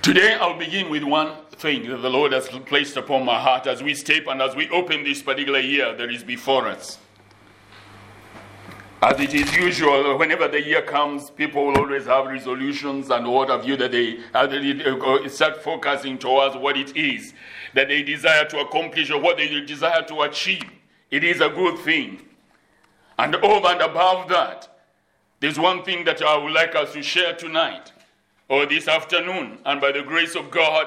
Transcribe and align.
Today, 0.00 0.34
I'll 0.34 0.56
begin 0.56 0.90
with 0.90 1.02
one 1.02 1.32
thing 1.50 1.88
that 1.88 1.96
the 1.96 2.10
Lord 2.10 2.30
has 2.32 2.48
placed 2.48 2.96
upon 2.96 3.24
my 3.24 3.40
heart 3.40 3.66
as 3.66 3.82
we 3.82 3.94
step 3.94 4.28
and 4.28 4.40
as 4.40 4.54
we 4.54 4.68
open 4.68 5.02
this 5.02 5.22
particular 5.22 5.58
year 5.58 5.92
that 5.96 6.08
is 6.08 6.22
before 6.22 6.68
us. 6.68 6.98
As 9.02 9.18
it 9.18 9.34
is 9.34 9.52
usual, 9.56 10.16
whenever 10.16 10.46
the 10.46 10.62
year 10.62 10.82
comes, 10.82 11.30
people 11.30 11.66
will 11.66 11.78
always 11.78 12.06
have 12.06 12.26
resolutions 12.26 13.10
and 13.10 13.26
what 13.26 13.48
have 13.48 13.64
you 13.64 13.76
that 13.76 13.90
they, 13.90 14.18
start 15.28 15.60
focusing 15.64 16.16
towards 16.16 16.56
what 16.56 16.76
it 16.76 16.96
is 16.96 17.34
that 17.74 17.88
they 17.88 18.04
desire 18.04 18.44
to 18.44 18.58
accomplish 18.60 19.10
or 19.10 19.20
what 19.20 19.36
they 19.36 19.60
desire 19.62 20.02
to 20.02 20.20
achieve. 20.22 20.70
It 21.10 21.24
is 21.24 21.40
a 21.40 21.48
good 21.48 21.78
thing. 21.80 22.22
And 23.18 23.34
over 23.34 23.66
and 23.66 23.80
above 23.80 24.28
that, 24.28 24.68
there's 25.40 25.58
one 25.58 25.82
thing 25.82 26.04
that 26.04 26.22
I 26.22 26.36
would 26.36 26.52
like 26.52 26.76
us 26.76 26.92
to 26.92 27.02
share 27.02 27.34
tonight 27.34 27.91
or 28.52 28.66
this 28.66 28.86
afternoon, 28.86 29.56
and 29.64 29.80
by 29.80 29.90
the 29.90 30.02
grace 30.02 30.34
of 30.34 30.50
God, 30.50 30.86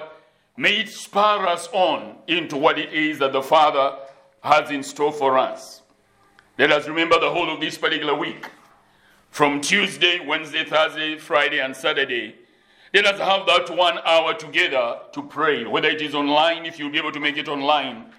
may 0.56 0.82
it 0.82 0.88
spur 0.88 1.48
us 1.48 1.68
on 1.74 2.16
into 2.28 2.58
what 2.58 2.78
it 2.78 2.94
is 2.94 3.18
that 3.18 3.34
the 3.34 3.42
Father 3.42 3.98
has 4.44 4.70
in 4.70 4.84
store 4.84 5.12
for 5.12 5.36
us. 5.36 5.82
Let 6.60 6.72
us 6.72 6.88
remember 6.88 7.20
the 7.20 7.32
whole 7.32 7.52
of 7.52 7.60
this 7.60 7.76
particular 7.76 8.14
week. 8.14 8.46
From 9.32 9.62
Tuesday, 9.62 10.20
Wednesday, 10.24 10.64
Thursday, 10.64 11.18
Friday, 11.18 11.60
and 11.60 11.76
Saturday, 11.76 12.36
let 12.94 13.08
us 13.08 13.20
have 13.20 13.48
that 13.48 13.76
one 13.76 13.98
hour 14.06 14.36
together 14.36 15.00
to 15.14 15.24
pray, 15.24 15.66
whether 15.66 15.90
it 15.90 16.04
is 16.04 16.14
online, 16.14 16.68
if 16.68 16.78
you'll 16.78 16.92
be 16.92 17.00
able 17.00 17.14
to 17.14 17.20
make 17.20 17.36
it 17.36 17.48
online, 17.48 18.12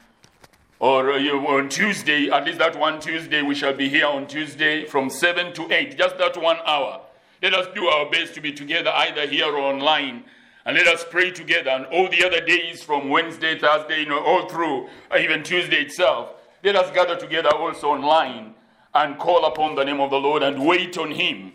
or 0.81 1.13
uh, 1.13 1.21
on 1.21 1.69
Tuesday, 1.69 2.31
at 2.31 2.47
least 2.47 2.59
that 2.59 2.77
one 2.77 2.99
Tuesday, 2.99 3.43
we 3.43 3.55
shall 3.55 3.75
be 3.75 3.89
here 3.89 4.07
on 4.07 4.27
Tuesday 4.27 4.87
from 4.87 5.09
7 5.09 5.53
to 5.53 5.73
8, 5.73 5.97
just 5.97 6.19
that 6.19 6.37
one 6.37 6.59
hour. 6.67 7.06
Let 7.43 7.55
us 7.55 7.67
do 7.75 7.87
our 7.87 8.11
best 8.11 8.35
to 8.35 8.41
be 8.41 8.53
together 8.53 8.91
either 8.91 9.27
here 9.27 9.47
or 9.47 9.59
online. 9.59 10.25
And 10.65 10.77
let 10.77 10.89
us 10.89 11.05
pray 11.09 11.31
together. 11.31 11.71
And 11.71 11.87
all 11.87 12.09
the 12.09 12.25
other 12.25 12.41
days 12.41 12.83
from 12.83 13.09
Wednesday, 13.09 13.59
Thursday, 13.59 14.01
you 14.01 14.07
know, 14.07 14.25
all 14.25 14.49
through, 14.49 14.89
uh, 15.11 15.19
even 15.19 15.43
Tuesday 15.43 15.83
itself, 15.83 16.31
let 16.65 16.75
us 16.75 16.91
gather 16.93 17.17
together 17.17 17.55
also 17.55 17.91
online 17.91 18.55
and 18.95 19.19
call 19.19 19.45
upon 19.45 19.75
the 19.75 19.85
name 19.85 20.01
of 20.01 20.11
the 20.11 20.19
Lord 20.19 20.43
and 20.43 20.67
wait 20.67 20.99
on 20.99 21.13
Him 21.13 21.53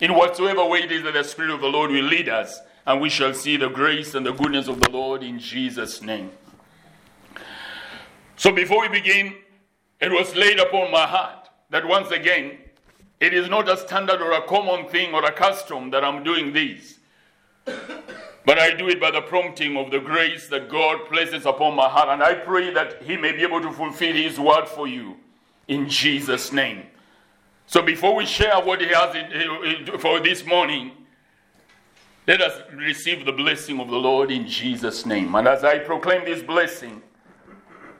in 0.00 0.14
whatsoever 0.14 0.64
way 0.64 0.80
it 0.80 0.92
is 0.92 1.02
that 1.04 1.14
the 1.14 1.24
Spirit 1.24 1.50
of 1.50 1.60
the 1.60 1.68
Lord 1.68 1.90
will 1.90 2.04
lead 2.04 2.28
us, 2.28 2.60
and 2.86 3.00
we 3.00 3.08
shall 3.08 3.32
see 3.32 3.56
the 3.56 3.68
grace 3.68 4.14
and 4.14 4.26
the 4.26 4.32
goodness 4.32 4.68
of 4.68 4.80
the 4.80 4.90
Lord 4.90 5.22
in 5.22 5.38
Jesus' 5.38 6.02
name. 6.02 6.30
So 8.36 8.52
before 8.52 8.82
we 8.82 8.88
begin, 8.88 9.34
it 10.00 10.12
was 10.12 10.36
laid 10.36 10.60
upon 10.60 10.90
my 10.90 11.06
heart 11.06 11.48
that 11.70 11.88
once 11.88 12.10
again, 12.10 12.58
it 13.20 13.32
is 13.32 13.48
not 13.48 13.68
a 13.68 13.76
standard 13.76 14.20
or 14.20 14.32
a 14.32 14.42
common 14.42 14.88
thing 14.88 15.14
or 15.14 15.24
a 15.24 15.32
custom 15.32 15.90
that 15.90 16.04
I'm 16.04 16.22
doing 16.22 16.52
this. 16.52 16.98
But 18.44 18.60
I 18.60 18.74
do 18.74 18.88
it 18.88 19.00
by 19.00 19.10
the 19.10 19.22
prompting 19.22 19.76
of 19.76 19.90
the 19.90 19.98
grace 19.98 20.46
that 20.48 20.68
God 20.68 21.06
places 21.06 21.46
upon 21.46 21.74
my 21.74 21.88
heart. 21.88 22.08
And 22.10 22.22
I 22.22 22.34
pray 22.34 22.72
that 22.72 23.02
He 23.02 23.16
may 23.16 23.32
be 23.32 23.42
able 23.42 23.60
to 23.60 23.72
fulfill 23.72 24.14
His 24.14 24.38
word 24.38 24.68
for 24.68 24.86
you 24.86 25.16
in 25.66 25.88
Jesus' 25.88 26.52
name. 26.52 26.84
So 27.66 27.82
before 27.82 28.14
we 28.14 28.24
share 28.24 28.60
what 28.60 28.80
He 28.80 28.86
has 28.88 30.00
for 30.00 30.20
this 30.20 30.46
morning, 30.46 30.92
let 32.28 32.40
us 32.40 32.60
receive 32.72 33.24
the 33.24 33.32
blessing 33.32 33.80
of 33.80 33.88
the 33.88 33.96
Lord 33.96 34.30
in 34.30 34.46
Jesus' 34.46 35.04
name. 35.06 35.34
And 35.34 35.48
as 35.48 35.64
I 35.64 35.78
proclaim 35.78 36.24
this 36.24 36.42
blessing, 36.42 37.02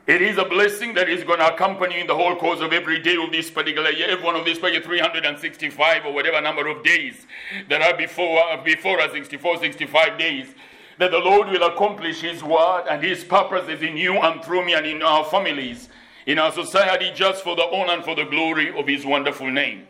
it 0.07 0.23
is 0.23 0.39
a 0.39 0.45
blessing 0.45 0.95
that 0.95 1.09
is 1.09 1.25
going 1.25 1.41
to 1.41 1.53
accompany 1.53 1.99
in 1.99 2.07
the 2.07 2.15
whole 2.15 2.37
course 2.37 2.61
of 2.61 2.73
every 2.73 3.01
day 3.01 3.17
of 3.17 3.33
this 3.33 3.51
particular 3.51 3.91
year, 3.91 4.09
every 4.09 4.25
one 4.25 4.37
of 4.37 4.45
these 4.45 4.59
365 4.59 6.07
or 6.07 6.13
whatever 6.13 6.41
number 6.41 6.69
of 6.69 6.85
days 6.85 7.27
that 7.69 7.83
are 7.83 7.97
before, 7.97 8.39
uh, 8.53 8.63
before 8.63 9.01
us, 9.01 9.11
64, 9.13 9.59
65 9.59 10.17
days, 10.17 10.55
that 10.99 11.11
the 11.11 11.19
Lord 11.19 11.49
will 11.49 11.65
accomplish 11.65 12.21
His 12.21 12.45
word 12.45 12.85
and 12.89 13.03
His 13.03 13.25
purposes 13.25 13.83
in 13.83 13.97
you 13.97 14.15
and 14.15 14.45
through 14.45 14.65
me 14.65 14.75
and 14.75 14.87
in 14.87 15.03
our 15.03 15.25
families, 15.25 15.89
in 16.25 16.39
our 16.39 16.53
society, 16.53 17.11
just 17.13 17.43
for 17.43 17.57
the 17.57 17.65
honor 17.65 17.95
and 17.95 18.05
for 18.05 18.15
the 18.15 18.25
glory 18.25 18.79
of 18.79 18.87
His 18.87 19.05
wonderful 19.05 19.51
name. 19.51 19.89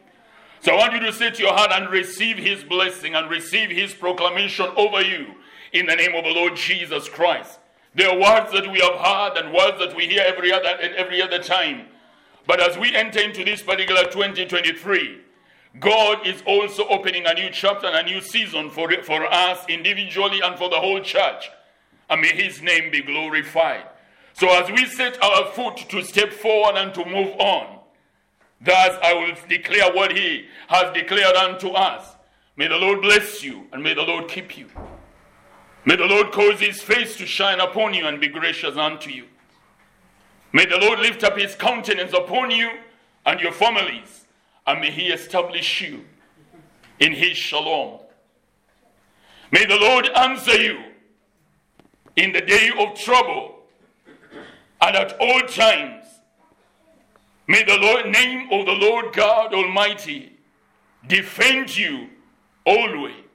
So 0.61 0.73
I 0.73 0.79
want 0.79 0.95
you 0.95 1.01
to 1.01 1.13
set 1.13 1.39
your 1.39 1.53
heart 1.53 1.73
and 1.73 1.91
receive 1.91 2.39
His 2.39 2.65
blessing 2.65 3.15
and 3.15 3.31
receive 3.31 3.69
His 3.69 3.93
proclamation 3.93 4.67
over 4.77 5.03
you 5.03 5.35
in 5.73 5.85
the 5.85 5.95
name 5.95 6.15
of 6.15 6.25
the 6.25 6.31
Lord 6.31 6.57
Jesus 6.57 7.07
Christ. 7.07 7.59
There 7.97 8.11
are 8.11 8.19
words 8.19 8.53
that 8.53 8.71
we 8.71 8.79
have 8.81 8.95
heard 8.95 9.43
and 9.43 9.55
words 9.55 9.79
that 9.79 9.97
we 9.97 10.07
hear 10.07 10.23
every 10.27 10.53
other 10.53 10.69
every 10.69 11.23
other 11.23 11.39
time. 11.39 11.87
But 12.47 12.61
as 12.61 12.77
we 12.77 12.95
enter 12.95 13.21
into 13.21 13.43
this 13.43 13.63
particular 13.63 14.05
2023, 14.05 15.19
God 15.81 16.27
is 16.27 16.43
also 16.47 16.87
opening 16.89 17.25
a 17.27 17.33
new 17.33 17.49
chapter 17.51 17.87
and 17.87 17.97
a 17.97 18.03
new 18.03 18.21
season 18.21 18.69
for, 18.69 18.93
for 19.03 19.25
us 19.33 19.65
individually 19.69 20.41
and 20.45 20.59
for 20.59 20.69
the 20.69 20.79
whole 20.79 21.01
church. 21.01 21.51
And 22.11 22.21
may 22.21 22.35
His 22.35 22.61
name 22.61 22.91
be 22.91 23.01
glorified. 23.01 23.85
So 24.35 24.51
as 24.51 24.71
we 24.71 24.85
set 24.85 25.21
our 25.23 25.47
foot 25.53 25.77
to 25.89 26.05
step 26.05 26.35
forward 26.35 26.77
and 26.77 26.93
to 26.95 27.05
move 27.05 27.35
on, 27.39 27.79
thus 28.61 28.99
I 29.03 29.15
will 29.15 29.35
declare 29.49 29.91
what 29.95 30.15
He 30.15 30.45
has 30.69 30.93
declared 30.93 31.35
unto 31.35 31.69
us. 31.69 32.15
May 32.57 32.69
the 32.69 32.77
Lord 32.77 33.01
bless 33.01 33.43
you 33.43 33.67
and 33.73 33.83
may 33.83 33.95
the 33.95 34.03
Lord 34.03 34.29
keep 34.29 34.59
you. 34.59 34.69
May 35.87 35.95
the 35.95 36.05
Lord 36.05 36.33
cause 36.33 36.59
his 36.59 36.83
face 36.83 37.17
to 37.17 37.27
shine 37.27 37.61
upon 37.61 37.95
you 37.95 38.09
and 38.09 38.21
be 38.21 38.27
gracious 38.27 38.77
unto 38.77 39.09
you. 39.09 39.25
May 40.53 40.67
the 40.67 40.79
Lord 40.79 40.99
lift 40.99 41.23
up 41.23 41.39
his 41.39 41.55
countenance 41.55 42.13
upon 42.13 42.51
you 42.51 42.71
and 43.25 43.41
your 43.41 43.53
families, 43.53 44.27
and 44.67 44.81
may 44.81 44.91
he 44.91 45.09
establish 45.09 45.81
you 45.81 46.05
in 46.99 47.13
his 47.13 47.37
shalom. 47.37 48.01
May 49.53 49.65
the 49.65 49.77
Lord 49.77 50.09
answer 50.09 50.61
you 50.61 50.77
in 52.17 52.33
the 52.33 52.41
day 52.41 52.71
of 52.81 52.99
trouble 52.99 53.61
and 54.81 54.97
at 54.97 55.17
all 55.21 55.41
times. 55.43 56.05
May 57.47 57.63
the 57.63 57.79
Lord, 57.79 58.07
name 58.07 58.49
of 58.51 58.67
the 58.67 58.73
Lord 58.73 59.15
God 59.15 59.55
Almighty 59.55 60.33
defend 61.07 61.77
you 61.77 62.09
always. 62.65 63.26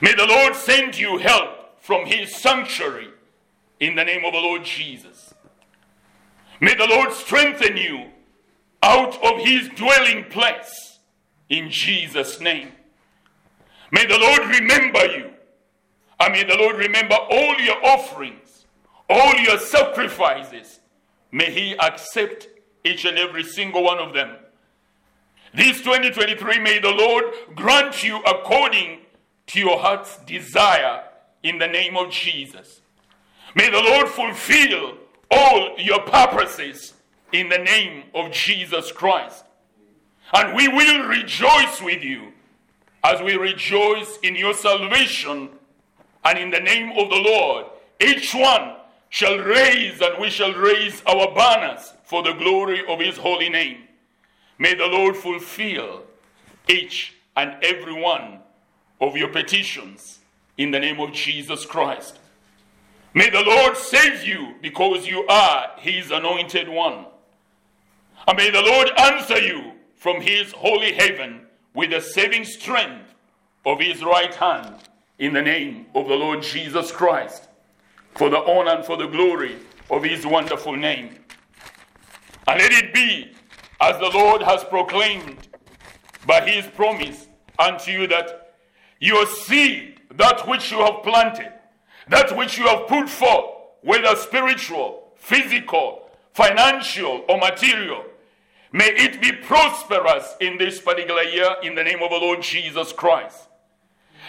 May 0.00 0.14
the 0.14 0.26
Lord 0.26 0.54
send 0.54 0.98
you 0.98 1.18
help 1.18 1.80
from 1.80 2.06
his 2.06 2.36
sanctuary 2.36 3.08
in 3.80 3.94
the 3.94 4.04
name 4.04 4.24
of 4.24 4.32
the 4.32 4.40
Lord 4.40 4.64
Jesus. 4.64 5.34
May 6.60 6.74
the 6.74 6.86
Lord 6.86 7.12
strengthen 7.12 7.76
you 7.76 8.06
out 8.82 9.22
of 9.24 9.44
his 9.44 9.68
dwelling 9.70 10.24
place 10.24 10.98
in 11.48 11.70
Jesus' 11.70 12.40
name. 12.40 12.72
May 13.90 14.06
the 14.06 14.18
Lord 14.18 14.40
remember 14.46 15.06
you. 15.06 15.30
And 16.20 16.32
may 16.32 16.44
the 16.44 16.56
Lord 16.56 16.76
remember 16.76 17.14
all 17.14 17.54
your 17.60 17.84
offerings, 17.84 18.66
all 19.08 19.34
your 19.36 19.58
sacrifices. 19.58 20.80
May 21.30 21.50
he 21.50 21.76
accept 21.78 22.48
each 22.84 23.04
and 23.04 23.18
every 23.18 23.44
single 23.44 23.84
one 23.84 23.98
of 23.98 24.14
them. 24.14 24.36
This 25.54 25.78
2023, 25.78 26.58
may 26.58 26.78
the 26.78 26.90
Lord 26.90 27.24
grant 27.54 28.02
you 28.02 28.18
according 28.22 29.00
to 29.48 29.58
your 29.58 29.78
heart's 29.78 30.18
desire 30.18 31.04
in 31.42 31.58
the 31.58 31.66
name 31.66 31.96
of 31.96 32.10
Jesus. 32.10 32.80
May 33.54 33.70
the 33.70 33.80
Lord 33.80 34.08
fulfill 34.08 34.94
all 35.30 35.74
your 35.78 36.00
purposes 36.00 36.94
in 37.32 37.48
the 37.48 37.58
name 37.58 38.04
of 38.14 38.30
Jesus 38.30 38.92
Christ. 38.92 39.44
And 40.32 40.54
we 40.54 40.68
will 40.68 41.08
rejoice 41.08 41.80
with 41.82 42.02
you 42.02 42.32
as 43.04 43.22
we 43.22 43.36
rejoice 43.36 44.18
in 44.22 44.36
your 44.36 44.54
salvation 44.54 45.50
and 46.24 46.38
in 46.38 46.50
the 46.50 46.60
name 46.60 46.90
of 46.98 47.08
the 47.08 47.16
Lord. 47.16 47.66
Each 48.00 48.34
one 48.34 48.76
shall 49.08 49.38
raise 49.38 50.00
and 50.00 50.18
we 50.20 50.28
shall 50.28 50.52
raise 50.52 51.02
our 51.06 51.34
banners 51.34 51.94
for 52.04 52.22
the 52.22 52.34
glory 52.34 52.86
of 52.86 53.00
his 53.00 53.16
holy 53.16 53.48
name. 53.48 53.84
May 54.58 54.74
the 54.74 54.86
Lord 54.86 55.16
fulfill 55.16 56.02
each 56.68 57.14
and 57.36 57.56
every 57.62 57.94
one 57.94 58.40
of 59.00 59.16
your 59.16 59.28
petitions 59.28 60.18
in 60.56 60.70
the 60.70 60.80
name 60.80 61.00
of 61.00 61.12
Jesus 61.12 61.64
Christ. 61.64 62.18
May 63.14 63.30
the 63.30 63.42
Lord 63.42 63.76
save 63.76 64.24
you 64.24 64.54
because 64.60 65.06
you 65.06 65.26
are 65.26 65.70
his 65.78 66.10
anointed 66.10 66.68
one. 66.68 67.06
And 68.26 68.36
may 68.36 68.50
the 68.50 68.62
Lord 68.62 68.90
answer 68.98 69.40
you 69.40 69.72
from 69.96 70.20
his 70.20 70.52
holy 70.52 70.92
heaven 70.92 71.46
with 71.74 71.90
the 71.90 72.00
saving 72.00 72.44
strength 72.44 73.14
of 73.64 73.80
his 73.80 74.02
right 74.02 74.34
hand 74.34 74.74
in 75.18 75.32
the 75.32 75.42
name 75.42 75.86
of 75.94 76.08
the 76.08 76.14
Lord 76.14 76.42
Jesus 76.42 76.92
Christ 76.92 77.48
for 78.14 78.28
the 78.28 78.38
honor 78.38 78.72
and 78.72 78.84
for 78.84 78.96
the 78.96 79.06
glory 79.06 79.56
of 79.90 80.02
his 80.02 80.26
wonderful 80.26 80.76
name. 80.76 81.16
And 82.46 82.60
let 82.60 82.72
it 82.72 82.92
be 82.92 83.32
as 83.80 83.98
the 83.98 84.10
Lord 84.10 84.42
has 84.42 84.64
proclaimed 84.64 85.48
by 86.26 86.48
his 86.48 86.66
promise 86.66 87.26
unto 87.58 87.90
you 87.90 88.06
that 88.08 88.47
your 89.00 89.26
seed, 89.26 90.00
that 90.14 90.46
which 90.48 90.70
you 90.70 90.78
have 90.78 91.02
planted, 91.02 91.52
that 92.08 92.36
which 92.36 92.58
you 92.58 92.66
have 92.66 92.86
put 92.88 93.08
forth, 93.08 93.54
whether 93.82 94.16
spiritual, 94.16 95.12
physical, 95.16 96.10
financial, 96.32 97.24
or 97.28 97.38
material, 97.38 98.04
may 98.72 98.88
it 98.88 99.20
be 99.20 99.32
prosperous 99.32 100.34
in 100.40 100.58
this 100.58 100.80
particular 100.80 101.22
year 101.22 101.56
in 101.62 101.74
the 101.74 101.84
name 101.84 102.02
of 102.02 102.10
the 102.10 102.16
Lord 102.16 102.42
Jesus 102.42 102.92
Christ. 102.92 103.48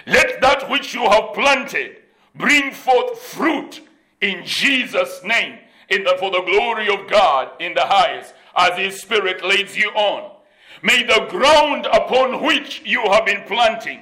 Let 0.05 0.41
that 0.41 0.69
which 0.69 0.93
you 0.93 1.01
have 1.01 1.33
planted 1.33 1.97
bring 2.35 2.71
forth 2.71 3.19
fruit 3.19 3.81
in 4.21 4.45
Jesus' 4.45 5.21
name, 5.23 5.59
in 5.89 6.03
the, 6.03 6.15
for 6.19 6.31
the 6.31 6.41
glory 6.41 6.87
of 6.89 7.09
God 7.09 7.51
in 7.59 7.73
the 7.73 7.85
highest, 7.85 8.33
as 8.55 8.77
His 8.77 9.01
Spirit 9.01 9.43
leads 9.43 9.75
you 9.75 9.89
on. 9.89 10.35
May 10.81 11.03
the 11.03 11.27
ground 11.29 11.87
upon 11.87 12.43
which 12.43 12.81
you 12.85 13.01
have 13.11 13.25
been 13.25 13.43
planting, 13.45 14.01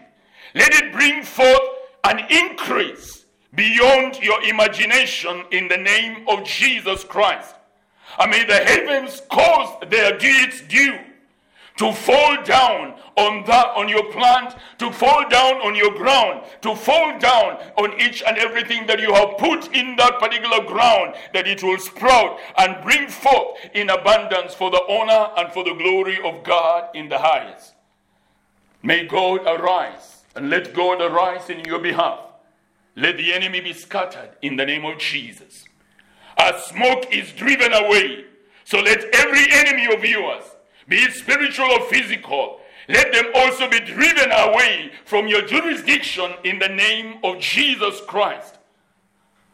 let 0.56 0.74
it 0.74 0.92
bring 0.92 1.24
forth 1.24 1.70
an 2.04 2.20
increase 2.30 3.26
beyond 3.54 4.20
your 4.22 4.42
imagination 4.44 5.44
in 5.52 5.68
the 5.68 5.78
name 5.78 6.28
of 6.28 6.44
Jesus 6.44 7.04
Christ. 7.04 7.56
And 8.20 8.32
may 8.32 8.46
the 8.46 8.56
heavens 8.56 9.22
cause 9.30 9.84
their 9.90 10.18
deeds 10.18 10.62
due 10.62 10.98
to 11.78 11.94
fall 11.94 12.44
down 12.44 12.96
on 13.16 13.44
that 13.46 13.68
on 13.76 13.88
your 13.88 14.12
plant 14.12 14.56
to 14.80 14.92
fall 14.92 15.28
down 15.30 15.56
on 15.62 15.76
your 15.76 15.92
ground 15.94 16.44
to 16.62 16.76
fall 16.76 17.18
down 17.20 17.58
on 17.78 18.00
each 18.02 18.24
and 18.24 18.38
everything 18.38 18.86
that 18.88 19.00
you 19.00 19.14
have 19.14 19.38
put 19.38 19.74
in 19.76 19.96
that 19.96 20.20
particular 20.20 20.64
ground 20.66 21.16
that 21.34 21.48
it 21.48 21.62
will 21.64 21.78
sprout 21.78 22.40
and 22.58 22.84
bring 22.84 23.08
forth 23.08 23.58
in 23.74 23.90
abundance 23.90 24.54
for 24.54 24.72
the 24.72 24.82
honor 24.90 25.32
and 25.38 25.54
for 25.54 25.64
the 25.64 25.74
glory 25.76 26.18
of 26.24 26.44
God 26.44 26.90
in 26.96 27.10
the 27.10 27.18
highest 27.18 27.76
may 28.82 29.06
God 29.06 29.42
arise 29.46 30.17
and 30.38 30.50
let 30.50 30.74
God 30.74 31.02
arise 31.02 31.50
in 31.50 31.66
your 31.66 31.80
behalf. 31.80 32.20
Let 32.96 33.18
the 33.18 33.34
enemy 33.34 33.60
be 33.60 33.74
scattered 33.74 34.30
in 34.42 34.56
the 34.56 34.66
name 34.66 34.86
of 34.86 35.00
Jesus. 35.00 35.66
As 36.38 36.64
smoke 36.66 37.14
is 37.14 37.32
driven 37.34 37.74
away. 37.74 38.26
So 38.64 38.80
let 38.80 39.04
every 39.14 39.46
enemy 39.52 39.94
of 39.94 40.04
yours 40.04 40.44
be 40.88 40.98
it 40.98 41.14
spiritual 41.14 41.66
or 41.66 41.82
physical, 41.90 42.60
let 42.88 43.12
them 43.12 43.26
also 43.36 43.70
be 43.70 43.80
driven 43.80 44.32
away 44.32 44.92
from 45.06 45.28
your 45.28 45.42
jurisdiction 45.42 46.32
in 46.44 46.60
the 46.60 46.70
name 46.70 47.20
of 47.24 47.40
Jesus 47.40 48.00
Christ. 48.08 48.58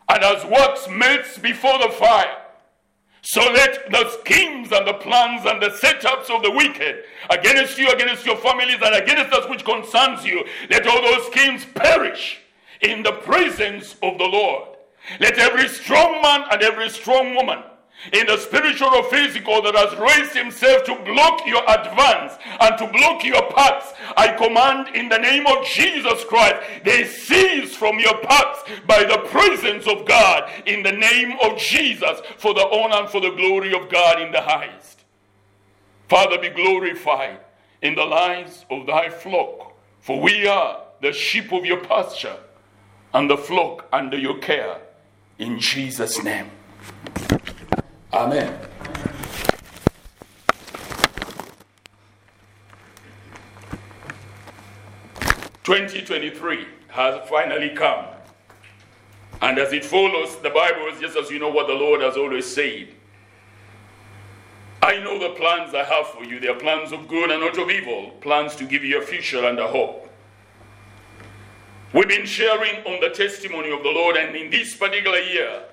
And 0.10 0.24
as 0.24 0.46
wax 0.46 0.88
melts 0.90 1.40
before 1.40 1.80
the 1.80 1.90
fire, 1.90 2.38
so 3.24 3.42
let 3.52 3.90
the 3.90 4.10
schemes 4.20 4.72
and 4.74 4.86
the 4.86 4.96
plans 4.96 5.46
and 5.46 5.62
the 5.62 5.70
setups 5.70 6.30
of 6.30 6.44
the 6.44 6.52
wicked 6.52 7.04
against 7.30 7.78
you, 7.78 7.90
against 7.90 8.26
your 8.26 8.36
families, 8.36 8.78
and 8.84 8.96
against 8.96 9.34
us 9.34 9.50
which 9.50 9.64
concerns 9.64 10.26
you, 10.26 10.44
let 10.70 10.86
all 10.86 11.02
those 11.02 11.28
schemes 11.28 11.66
perish 11.74 12.40
in 12.82 13.02
the 13.02 13.14
presence 13.14 13.96
of 14.04 14.18
the 14.18 14.26
Lord. 14.26 14.78
Let 15.22 15.40
every 15.40 15.70
strong 15.70 16.22
man 16.22 16.44
and 16.52 16.62
every 16.62 16.90
strong 16.90 17.34
woman 17.34 17.64
in 18.12 18.28
the 18.28 18.38
spiritual 18.38 18.90
or 18.90 19.04
physical 19.06 19.62
that 19.62 19.76
has 19.76 19.98
raised 19.98 20.36
himself 20.36 20.84
to 20.84 20.96
block 21.06 21.46
your 21.46 21.64
advance 21.68 22.34
and 22.60 22.78
to 22.78 22.88
block 22.88 23.24
your 23.24 23.42
paths, 23.54 23.94
I 24.18 24.34
command 24.34 24.96
in 24.96 25.08
the 25.08 25.18
name 25.18 25.48
of 25.48 25.66
Jesus 25.66 26.24
Christ, 26.26 26.56
they 26.84 27.06
cease 27.06 27.76
from 27.76 28.00
your 28.00 28.18
paths 28.20 28.64
by 28.86 29.04
the 29.04 29.20
presence 29.30 29.88
of 29.88 30.06
God 30.06 30.50
in 30.66 30.84
the 30.84 30.92
name 30.92 31.38
of 31.42 31.58
Jesus 31.58 32.20
for 32.38 32.54
the 32.54 32.68
honor 32.68 33.04
and 33.04 33.10
for 33.10 33.22
the 33.22 33.32
glory 33.32 33.74
of 33.74 33.90
God 33.90 34.22
in 34.22 34.32
the 34.32 34.42
highest. 34.42 35.06
Father, 36.10 36.38
be 36.38 36.50
glorified 36.50 37.40
in 37.82 37.96
the 37.96 38.06
lives 38.06 38.66
of 38.70 38.86
thy 38.86 39.10
flock, 39.10 39.74
for 40.02 40.20
we 40.22 40.46
are 40.46 40.82
the 41.02 41.14
sheep 41.14 41.52
of 41.54 41.66
your 41.66 41.80
pasture 41.84 42.38
and 43.14 43.30
the 43.30 43.38
flock 43.38 43.88
under 43.94 44.18
your 44.18 44.38
care. 44.40 44.80
In 45.40 45.60
Jesus' 45.60 46.24
name. 46.24 46.50
Amen. 48.14 48.60
Twenty 55.64 56.02
twenty 56.04 56.30
three 56.30 56.68
has 56.90 57.28
finally 57.28 57.70
come. 57.70 58.06
And 59.42 59.58
as 59.58 59.74
it 59.74 59.84
follows, 59.84 60.38
the 60.38 60.52
Bible 60.52 60.88
is 60.94 61.00
just 61.00 61.18
as 61.18 61.32
you 61.32 61.40
know 61.40 61.50
what 61.50 61.68
the 61.68 61.74
Lord 61.74 62.02
has 62.02 62.16
always 62.16 62.46
said. 62.46 62.90
I 64.84 65.00
know 65.00 65.18
the 65.18 65.34
plans 65.36 65.74
I 65.74 65.84
have 65.84 66.08
for 66.08 66.24
you. 66.24 66.40
They 66.40 66.50
are 66.50 66.56
plans 66.60 66.92
of 66.92 67.08
good 67.08 67.32
and 67.32 67.42
not 67.42 67.58
of 67.58 67.70
evil, 67.72 68.12
plans 68.22 68.56
to 68.58 68.66
give 68.66 68.84
you 68.84 69.00
a 69.00 69.02
future 69.02 69.46
and 69.46 69.58
a 69.58 69.68
hope. 69.68 70.08
We've 71.94 72.08
been 72.08 72.26
sharing 72.26 72.86
on 72.86 73.00
the 73.00 73.10
testimony 73.10 73.72
of 73.72 73.82
the 73.82 73.90
Lord, 73.90 74.18
and 74.18 74.36
in 74.36 74.52
this 74.52 74.76
particular 74.76 75.20
year, 75.20 75.64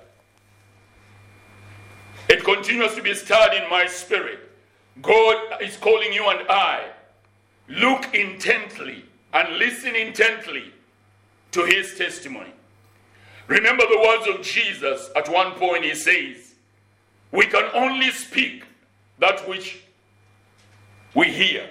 it 2.31 2.45
continues 2.45 2.95
to 2.95 3.03
be 3.03 3.13
stirred 3.13 3.53
in 3.53 3.69
my 3.69 3.85
spirit. 3.85 4.39
God 5.01 5.61
is 5.61 5.75
calling 5.75 6.13
you 6.13 6.29
and 6.29 6.47
I. 6.49 6.85
Look 7.67 8.15
intently 8.15 9.03
and 9.33 9.57
listen 9.57 9.95
intently 9.95 10.71
to 11.51 11.65
his 11.65 11.97
testimony. 11.97 12.53
Remember 13.47 13.83
the 13.83 13.99
words 13.99 14.27
of 14.29 14.45
Jesus 14.45 15.09
at 15.17 15.27
one 15.27 15.51
point, 15.55 15.83
he 15.83 15.93
says, 15.93 16.53
We 17.33 17.47
can 17.47 17.69
only 17.73 18.11
speak 18.11 18.63
that 19.19 19.45
which 19.45 19.83
we 21.13 21.27
hear, 21.33 21.69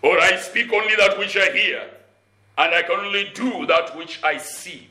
or 0.00 0.18
I 0.18 0.36
speak 0.36 0.72
only 0.72 0.96
that 0.96 1.18
which 1.18 1.36
I 1.36 1.50
hear, 1.52 1.86
and 2.56 2.74
I 2.74 2.82
can 2.82 2.98
only 2.98 3.30
do 3.34 3.66
that 3.66 3.94
which 3.94 4.22
I 4.24 4.38
see. 4.38 4.88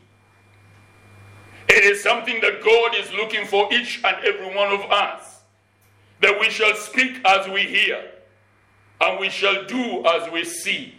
It 1.72 1.86
is 1.86 2.04
something 2.04 2.42
that 2.42 2.62
God 2.62 2.98
is 2.98 3.14
looking 3.14 3.46
for 3.46 3.74
each 3.74 4.02
and 4.04 4.18
every 4.26 4.54
one 4.54 4.74
of 4.74 4.82
us. 4.92 5.40
That 6.20 6.38
we 6.38 6.50
shall 6.50 6.76
speak 6.76 7.22
as 7.24 7.48
we 7.48 7.62
hear, 7.62 8.12
and 9.00 9.18
we 9.18 9.30
shall 9.30 9.64
do 9.64 10.06
as 10.06 10.30
we 10.34 10.44
see. 10.44 10.96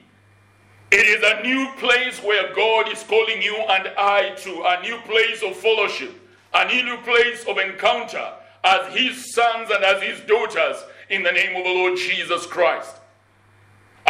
It 0.90 1.06
is 1.06 1.22
a 1.22 1.42
new 1.42 1.70
place 1.76 2.22
where 2.22 2.54
God 2.54 2.90
is 2.90 3.02
calling 3.02 3.42
you 3.42 3.54
and 3.54 3.88
I 3.98 4.30
to 4.30 4.62
a 4.62 4.80
new 4.80 4.96
place 5.02 5.42
of 5.42 5.56
fellowship, 5.56 6.14
a 6.54 6.64
new 6.64 6.96
place 7.02 7.44
of 7.44 7.58
encounter 7.58 8.32
as 8.64 8.94
His 8.94 9.34
sons 9.34 9.68
and 9.70 9.84
as 9.84 10.02
His 10.02 10.20
daughters 10.20 10.82
in 11.10 11.22
the 11.22 11.32
name 11.32 11.54
of 11.54 11.64
the 11.64 11.70
Lord 11.70 11.98
Jesus 11.98 12.46
Christ. 12.46 12.96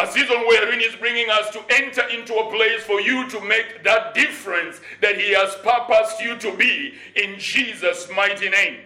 A 0.03 0.11
season 0.11 0.41
wherein 0.49 0.81
He's 0.81 0.97
bringing 0.97 1.31
us 1.31 1.51
to 1.51 1.63
enter 1.71 2.03
into 2.09 2.35
a 2.35 2.51
place 2.51 2.83
for 2.83 3.01
you 3.01 3.29
to 3.29 3.41
make 3.43 3.85
that 3.85 4.15
difference 4.15 4.81
that 5.01 5.17
He 5.17 5.33
has 5.33 5.55
purposed 5.63 6.21
you 6.21 6.37
to 6.39 6.57
be 6.57 6.95
in 7.15 7.39
Jesus' 7.39 8.09
mighty 8.13 8.51
name. 8.51 8.81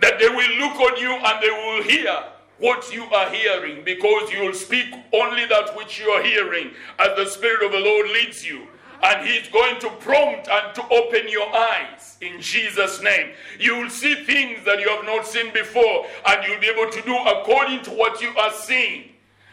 That 0.00 0.20
they 0.20 0.28
will 0.28 0.56
look 0.58 0.78
on 0.78 1.00
you 1.00 1.10
and 1.10 1.42
they 1.42 1.50
will 1.50 1.82
hear 1.82 2.16
what 2.58 2.94
you 2.94 3.02
are 3.06 3.28
hearing 3.30 3.82
because 3.84 4.30
you 4.30 4.42
will 4.44 4.54
speak 4.54 4.94
only 5.12 5.46
that 5.46 5.76
which 5.76 5.98
you 5.98 6.08
are 6.10 6.22
hearing 6.22 6.70
as 7.00 7.16
the 7.16 7.26
Spirit 7.26 7.64
of 7.64 7.72
the 7.72 7.80
Lord 7.80 8.10
leads 8.10 8.46
you. 8.46 8.68
And 9.02 9.26
He's 9.26 9.48
going 9.48 9.80
to 9.80 9.90
prompt 9.98 10.46
and 10.48 10.72
to 10.76 10.88
open 10.90 11.28
your 11.28 11.52
eyes 11.52 12.18
in 12.20 12.40
Jesus' 12.40 13.02
name. 13.02 13.30
You 13.58 13.78
will 13.78 13.90
see 13.90 14.14
things 14.14 14.64
that 14.64 14.78
you 14.78 14.90
have 14.90 15.04
not 15.04 15.26
seen 15.26 15.52
before, 15.52 16.06
and 16.28 16.46
you'll 16.46 16.60
be 16.60 16.68
able 16.68 16.88
to 16.88 17.02
do 17.02 17.16
according 17.16 17.82
to 17.82 17.90
what 17.90 18.22
you 18.22 18.28
are 18.36 18.52
seeing. 18.52 19.10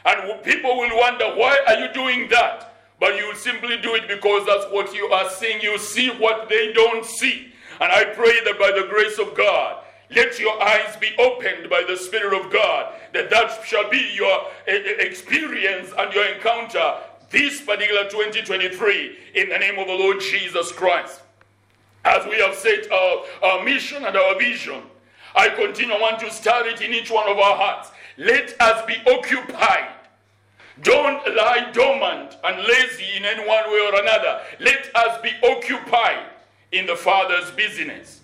And 0.07 0.41
people 0.41 0.77
will 0.77 0.97
wonder, 0.97 1.25
why 1.35 1.59
are 1.67 1.79
you 1.79 1.93
doing 1.93 2.29
that? 2.29 2.73
But 2.97 3.17
you 3.17 3.35
simply 3.35 3.77
do 3.77 3.93
it 3.95 4.07
because 4.07 4.45
that's 4.45 4.65
what 4.71 4.93
you 4.95 5.07
are 5.07 5.29
seeing. 5.29 5.61
You 5.61 5.77
see 5.77 6.09
what 6.11 6.47
they 6.47 6.71
don't 6.71 7.05
see. 7.05 7.51
And 7.81 7.91
I 7.91 8.05
pray 8.05 8.39
that 8.45 8.57
by 8.57 8.71
the 8.71 8.87
grace 8.87 9.19
of 9.19 9.35
God, 9.35 9.83
let 10.09 10.39
your 10.39 10.63
eyes 10.63 10.95
be 10.95 11.09
opened 11.19 11.69
by 11.69 11.83
the 11.85 11.97
Spirit 11.97 12.33
of 12.33 12.51
God, 12.51 12.93
that 13.13 13.29
that 13.29 13.61
shall 13.65 13.89
be 13.89 14.09
your 14.15 14.45
eh, 14.65 14.79
eh, 14.85 14.93
experience 14.99 15.91
and 15.97 16.13
your 16.13 16.25
encounter 16.25 16.95
this 17.29 17.61
particular 17.61 18.05
2023 18.05 19.17
in 19.35 19.49
the 19.49 19.57
name 19.57 19.77
of 19.77 19.87
the 19.87 19.93
Lord 19.93 20.21
Jesus 20.21 20.71
Christ. 20.71 21.21
As 22.05 22.25
we 22.25 22.39
have 22.39 22.55
set 22.55 22.89
our, 22.89 23.25
our 23.43 23.63
mission 23.65 24.05
and 24.05 24.15
our 24.15 24.39
vision, 24.39 24.81
I 25.35 25.49
continue, 25.49 25.93
I 25.93 25.99
want 25.99 26.19
to 26.21 26.31
start 26.31 26.65
it 26.67 26.79
in 26.79 26.93
each 26.93 27.11
one 27.11 27.27
of 27.27 27.37
our 27.37 27.57
hearts. 27.57 27.91
Let 28.17 28.59
us 28.61 28.85
be 28.85 28.95
occupied 29.11 29.89
don't 30.83 31.35
lie 31.35 31.71
dormant 31.73 32.37
and 32.43 32.67
lazy 32.67 33.17
in 33.17 33.25
any 33.25 33.47
one 33.47 33.71
way 33.71 33.89
or 33.91 34.01
another. 34.01 34.41
Let 34.59 34.95
us 34.95 35.21
be 35.21 35.31
occupied 35.47 36.25
in 36.71 36.85
the 36.85 36.95
Father's 36.95 37.51
business. 37.51 38.21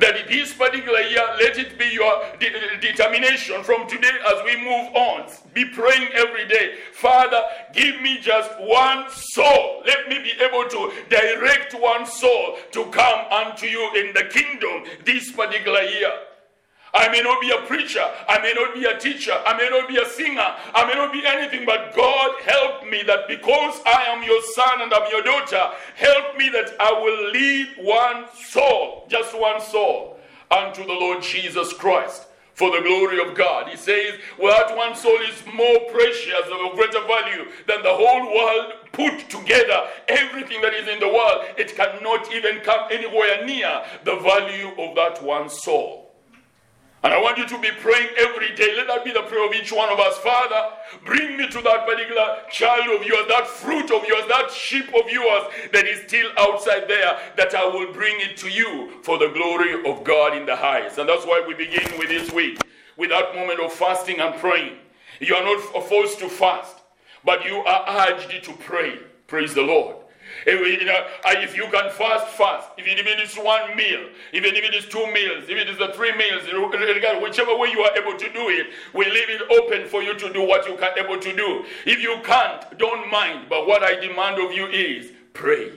That 0.00 0.16
in 0.16 0.26
this 0.26 0.52
particular 0.54 1.00
year, 1.00 1.24
let 1.38 1.58
it 1.58 1.78
be 1.78 1.86
your 1.92 2.22
de- 2.40 2.78
determination 2.80 3.62
from 3.62 3.86
today 3.86 4.16
as 4.26 4.42
we 4.44 4.56
move 4.56 4.94
on. 4.94 5.30
Be 5.52 5.66
praying 5.66 6.08
every 6.14 6.48
day. 6.48 6.76
Father, 6.92 7.40
give 7.72 8.00
me 8.00 8.18
just 8.20 8.50
one 8.60 9.10
soul. 9.10 9.82
Let 9.86 10.08
me 10.08 10.18
be 10.18 10.32
able 10.42 10.68
to 10.68 10.92
direct 11.10 11.74
one 11.74 12.06
soul 12.06 12.56
to 12.72 12.86
come 12.86 13.26
unto 13.30 13.66
you 13.66 13.90
in 13.96 14.14
the 14.14 14.24
kingdom 14.24 14.84
this 15.04 15.30
particular 15.30 15.82
year. 15.82 16.12
I 16.94 17.08
may 17.08 17.20
not 17.22 17.40
be 17.40 17.50
a 17.50 17.60
preacher. 17.66 18.04
I 18.28 18.38
may 18.40 18.52
not 18.54 18.72
be 18.74 18.84
a 18.84 18.98
teacher. 18.98 19.34
I 19.44 19.56
may 19.56 19.68
not 19.68 19.88
be 19.88 19.96
a 19.96 20.06
singer. 20.06 20.54
I 20.74 20.86
may 20.86 20.94
not 20.94 21.12
be 21.12 21.26
anything, 21.26 21.66
but 21.66 21.94
God 21.94 22.40
help 22.42 22.88
me 22.88 23.02
that 23.06 23.26
because 23.26 23.80
I 23.84 24.04
am 24.08 24.22
your 24.22 24.40
son 24.54 24.82
and 24.82 24.94
I'm 24.94 25.10
your 25.10 25.22
daughter, 25.22 25.70
help 25.96 26.36
me 26.38 26.48
that 26.50 26.74
I 26.78 26.92
will 26.92 27.30
lead 27.32 27.68
one 27.78 28.26
soul, 28.48 29.06
just 29.08 29.38
one 29.38 29.60
soul, 29.60 30.18
unto 30.50 30.84
the 30.84 30.92
Lord 30.92 31.22
Jesus 31.22 31.72
Christ. 31.72 32.28
for 32.54 32.70
the 32.70 32.80
glory 32.82 33.20
of 33.20 33.36
God. 33.36 33.68
He 33.68 33.76
says, 33.76 34.14
well, 34.38 34.56
that 34.56 34.76
one 34.76 34.94
soul 34.94 35.18
is 35.22 35.42
more 35.52 35.90
precious, 35.90 36.46
of 36.46 36.76
greater 36.76 37.04
value 37.06 37.50
than 37.66 37.82
the 37.82 37.92
whole 37.92 38.34
world 38.34 38.72
put 38.92 39.28
together. 39.28 39.88
Everything 40.08 40.62
that 40.62 40.72
is 40.72 40.88
in 40.88 41.00
the 41.00 41.08
world, 41.08 41.44
it 41.58 41.74
cannot 41.76 42.32
even 42.32 42.60
come 42.60 42.88
anywhere 42.90 43.44
near 43.44 43.82
the 44.04 44.16
value 44.16 44.68
of 44.78 44.94
that 44.94 45.22
one 45.22 45.50
soul. 45.50 46.03
And 47.04 47.12
I 47.12 47.20
want 47.20 47.36
you 47.36 47.46
to 47.46 47.58
be 47.58 47.68
praying 47.82 48.08
every 48.16 48.54
day. 48.54 48.74
Let 48.74 48.86
that 48.86 49.04
be 49.04 49.12
the 49.12 49.20
prayer 49.24 49.46
of 49.46 49.54
each 49.54 49.70
one 49.70 49.90
of 49.90 50.00
us. 50.00 50.16
Father, 50.20 50.70
bring 51.04 51.36
me 51.36 51.46
to 51.48 51.60
that 51.60 51.84
particular 51.84 52.38
child 52.50 52.98
of 52.98 53.06
yours, 53.06 53.26
that 53.28 53.46
fruit 53.46 53.90
of 53.90 54.08
yours, 54.08 54.24
that 54.28 54.50
sheep 54.50 54.88
of 54.88 55.10
yours 55.10 55.42
that 55.74 55.84
is 55.86 56.00
still 56.06 56.30
outside 56.38 56.88
there, 56.88 57.18
that 57.36 57.54
I 57.54 57.66
will 57.66 57.92
bring 57.92 58.18
it 58.20 58.38
to 58.38 58.48
you 58.48 58.90
for 59.02 59.18
the 59.18 59.28
glory 59.28 59.86
of 59.86 60.02
God 60.02 60.34
in 60.34 60.46
the 60.46 60.56
highest. 60.56 60.96
And 60.96 61.06
that's 61.06 61.26
why 61.26 61.44
we 61.46 61.52
begin 61.52 61.98
with 61.98 62.08
this 62.08 62.32
week, 62.32 62.58
with 62.96 63.10
that 63.10 63.34
moment 63.34 63.60
of 63.60 63.70
fasting 63.70 64.20
and 64.20 64.34
praying. 64.36 64.78
You 65.20 65.34
are 65.34 65.44
not 65.44 65.60
forced 65.86 66.20
to 66.20 66.30
fast, 66.30 66.76
but 67.22 67.44
you 67.44 67.56
are 67.56 68.08
urged 68.08 68.44
to 68.44 68.52
pray. 68.54 68.98
Praise 69.26 69.52
the 69.52 69.60
Lord. 69.60 69.96
Eh, 70.46 70.52
if, 70.52 70.80
you 70.80 70.86
know, 70.86 71.06
if 71.26 71.56
you 71.56 71.64
can 71.70 71.90
fast, 71.90 72.28
fast. 72.36 72.68
If 72.76 72.86
it 72.86 73.20
is 73.20 73.34
one 73.36 73.76
meal, 73.76 74.08
even 74.32 74.54
if 74.54 74.64
it 74.64 74.74
is 74.74 74.86
two 74.86 75.06
meals, 75.12 75.44
if 75.48 75.56
it 75.56 75.68
is 75.68 75.96
three 75.96 76.12
meals, 76.16 76.42
whichever 77.22 77.56
way 77.56 77.70
you 77.70 77.80
are 77.80 77.96
able 77.96 78.18
to 78.18 78.32
do 78.32 78.48
it, 78.48 78.66
we 78.92 79.04
leave 79.06 79.30
it 79.30 79.42
open 79.50 79.88
for 79.88 80.02
you 80.02 80.14
to 80.18 80.32
do 80.32 80.46
what 80.46 80.68
you 80.68 80.76
can 80.76 80.98
able 80.98 81.18
to 81.18 81.36
do. 81.36 81.64
If 81.86 82.00
you 82.02 82.20
can't, 82.24 82.78
don't 82.78 83.10
mind. 83.10 83.46
But 83.48 83.66
what 83.66 83.82
I 83.82 83.94
demand 84.00 84.42
of 84.42 84.52
you 84.52 84.66
is 84.66 85.12
pray. 85.32 85.72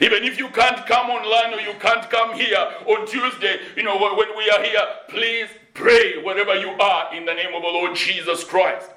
Even 0.00 0.24
if 0.24 0.38
you 0.38 0.48
can't 0.48 0.86
come 0.86 1.10
online 1.10 1.54
or 1.54 1.60
you 1.60 1.74
can't 1.78 2.08
come 2.10 2.34
here 2.34 2.66
on 2.86 3.06
Tuesday, 3.06 3.58
you 3.76 3.82
know, 3.82 3.98
when 3.98 4.36
we 4.36 4.50
are 4.50 4.62
here, 4.62 4.86
please 5.08 5.48
pray 5.74 6.22
wherever 6.22 6.54
you 6.54 6.70
are 6.70 7.14
in 7.14 7.26
the 7.26 7.34
name 7.34 7.54
of 7.54 7.62
the 7.62 7.68
Lord 7.68 7.94
Jesus 7.94 8.42
Christ. 8.44 8.90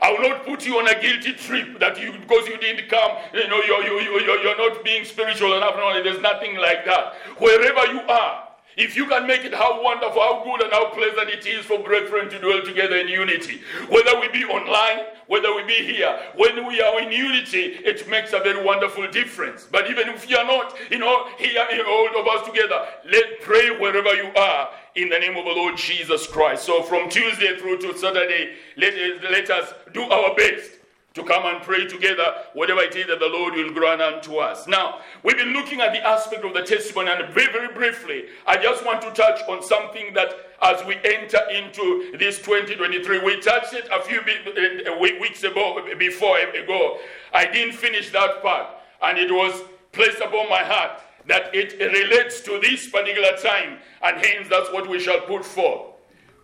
I 0.00 0.12
will 0.12 0.28
not 0.28 0.44
put 0.44 0.66
you 0.66 0.78
on 0.78 0.88
a 0.88 1.00
guilty 1.00 1.32
trip 1.32 1.80
that 1.80 2.00
you 2.00 2.12
because 2.12 2.46
you 2.46 2.58
didn't 2.58 2.88
come, 2.88 3.16
you 3.32 3.48
know, 3.48 3.62
you're, 3.66 3.82
you, 3.82 4.00
you, 4.00 4.20
you're, 4.20 4.42
you're 4.42 4.56
not 4.58 4.84
being 4.84 5.04
spiritual 5.04 5.56
enough. 5.56 5.74
No, 5.76 6.02
there's 6.02 6.20
nothing 6.20 6.56
like 6.56 6.84
that. 6.84 7.14
Wherever 7.38 7.92
you 7.92 8.00
are, 8.00 8.45
if 8.76 8.94
you 8.94 9.06
can 9.06 9.26
make 9.26 9.44
it 9.44 9.54
how 9.54 9.82
wonderful, 9.82 10.20
how 10.20 10.44
good, 10.44 10.62
and 10.62 10.72
how 10.72 10.90
pleasant 10.90 11.30
it 11.30 11.46
is 11.46 11.64
for 11.64 11.78
brethren 11.82 12.28
to 12.28 12.38
dwell 12.38 12.62
together 12.62 12.96
in 12.96 13.08
unity, 13.08 13.60
whether 13.88 14.20
we 14.20 14.28
be 14.28 14.44
online, 14.44 15.06
whether 15.28 15.54
we 15.54 15.64
be 15.64 15.72
here, 15.72 16.18
when 16.36 16.66
we 16.66 16.80
are 16.80 17.00
in 17.00 17.10
unity, 17.10 17.78
it 17.84 18.06
makes 18.08 18.32
a 18.34 18.38
very 18.40 18.62
wonderful 18.62 19.10
difference. 19.10 19.66
But 19.70 19.90
even 19.90 20.10
if 20.10 20.28
you 20.28 20.36
are 20.36 20.44
not, 20.44 20.76
you 20.90 20.98
know, 20.98 21.26
here, 21.38 21.66
in 21.72 21.80
all 21.80 22.20
of 22.20 22.26
us 22.28 22.46
together, 22.46 22.86
let 23.10 23.40
pray 23.40 23.70
wherever 23.78 24.14
you 24.14 24.30
are 24.36 24.68
in 24.94 25.08
the 25.08 25.18
name 25.18 25.36
of 25.36 25.44
the 25.46 25.52
Lord 25.52 25.76
Jesus 25.76 26.26
Christ. 26.26 26.64
So 26.64 26.82
from 26.82 27.08
Tuesday 27.08 27.56
through 27.58 27.78
to 27.78 27.96
Saturday, 27.96 28.56
let, 28.76 28.94
let 29.30 29.50
us 29.50 29.72
do 29.92 30.02
our 30.02 30.34
best 30.34 30.70
to 31.16 31.24
come 31.24 31.46
and 31.46 31.62
pray 31.62 31.86
together, 31.86 32.34
whatever 32.52 32.80
it 32.80 32.94
is 32.94 33.06
that 33.06 33.18
the 33.18 33.26
Lord 33.26 33.54
will 33.54 33.72
grant 33.72 34.02
unto 34.02 34.36
us. 34.36 34.68
Now, 34.68 35.00
we've 35.22 35.38
been 35.38 35.54
looking 35.54 35.80
at 35.80 35.94
the 35.94 36.06
aspect 36.06 36.44
of 36.44 36.52
the 36.52 36.62
testimony, 36.62 37.10
and 37.10 37.32
very, 37.32 37.50
very 37.50 37.72
briefly, 37.72 38.26
I 38.46 38.58
just 38.58 38.84
want 38.84 39.00
to 39.00 39.10
touch 39.12 39.40
on 39.48 39.62
something 39.62 40.12
that 40.12 40.34
as 40.60 40.84
we 40.84 40.94
enter 41.04 41.40
into 41.50 42.16
this 42.18 42.36
2023, 42.40 43.20
we 43.20 43.40
touched 43.40 43.72
it 43.72 43.88
a 43.90 44.02
few 44.02 44.20
uh, 44.20 44.98
weeks 44.98 45.42
ago, 45.42 45.82
before 45.98 46.38
ago. 46.38 46.98
I 47.32 47.46
didn't 47.50 47.74
finish 47.74 48.12
that 48.12 48.42
part, 48.42 48.66
and 49.02 49.16
it 49.16 49.32
was 49.32 49.62
placed 49.92 50.18
upon 50.18 50.50
my 50.50 50.62
heart 50.62 51.00
that 51.28 51.54
it 51.54 51.80
relates 51.80 52.42
to 52.42 52.60
this 52.60 52.90
particular 52.90 53.34
time, 53.42 53.78
and 54.02 54.18
hence 54.22 54.48
that's 54.50 54.70
what 54.70 54.86
we 54.86 55.00
shall 55.00 55.20
put 55.22 55.46
forth. 55.46 55.92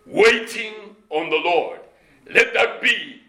Waiting 0.07 0.73
on 1.11 1.29
the 1.29 1.37
Lord. 1.37 1.81
Let 2.33 2.55
that 2.55 2.81
be 2.81 3.22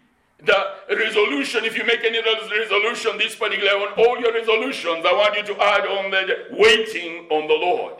the 0.44 0.96
resolution, 0.96 1.64
if 1.64 1.76
you 1.76 1.84
make 1.84 2.04
any 2.04 2.20
resolution, 2.22 3.18
this 3.18 3.34
particular 3.34 3.72
on 3.72 3.92
all 3.96 4.18
your 4.20 4.32
resolutions, 4.32 5.04
I 5.06 5.12
want 5.12 5.36
you 5.36 5.54
to 5.54 5.62
add 5.62 5.86
on 5.86 6.10
the 6.10 6.46
waiting 6.52 7.26
on 7.30 7.48
the 7.48 7.54
Lord. 7.54 7.94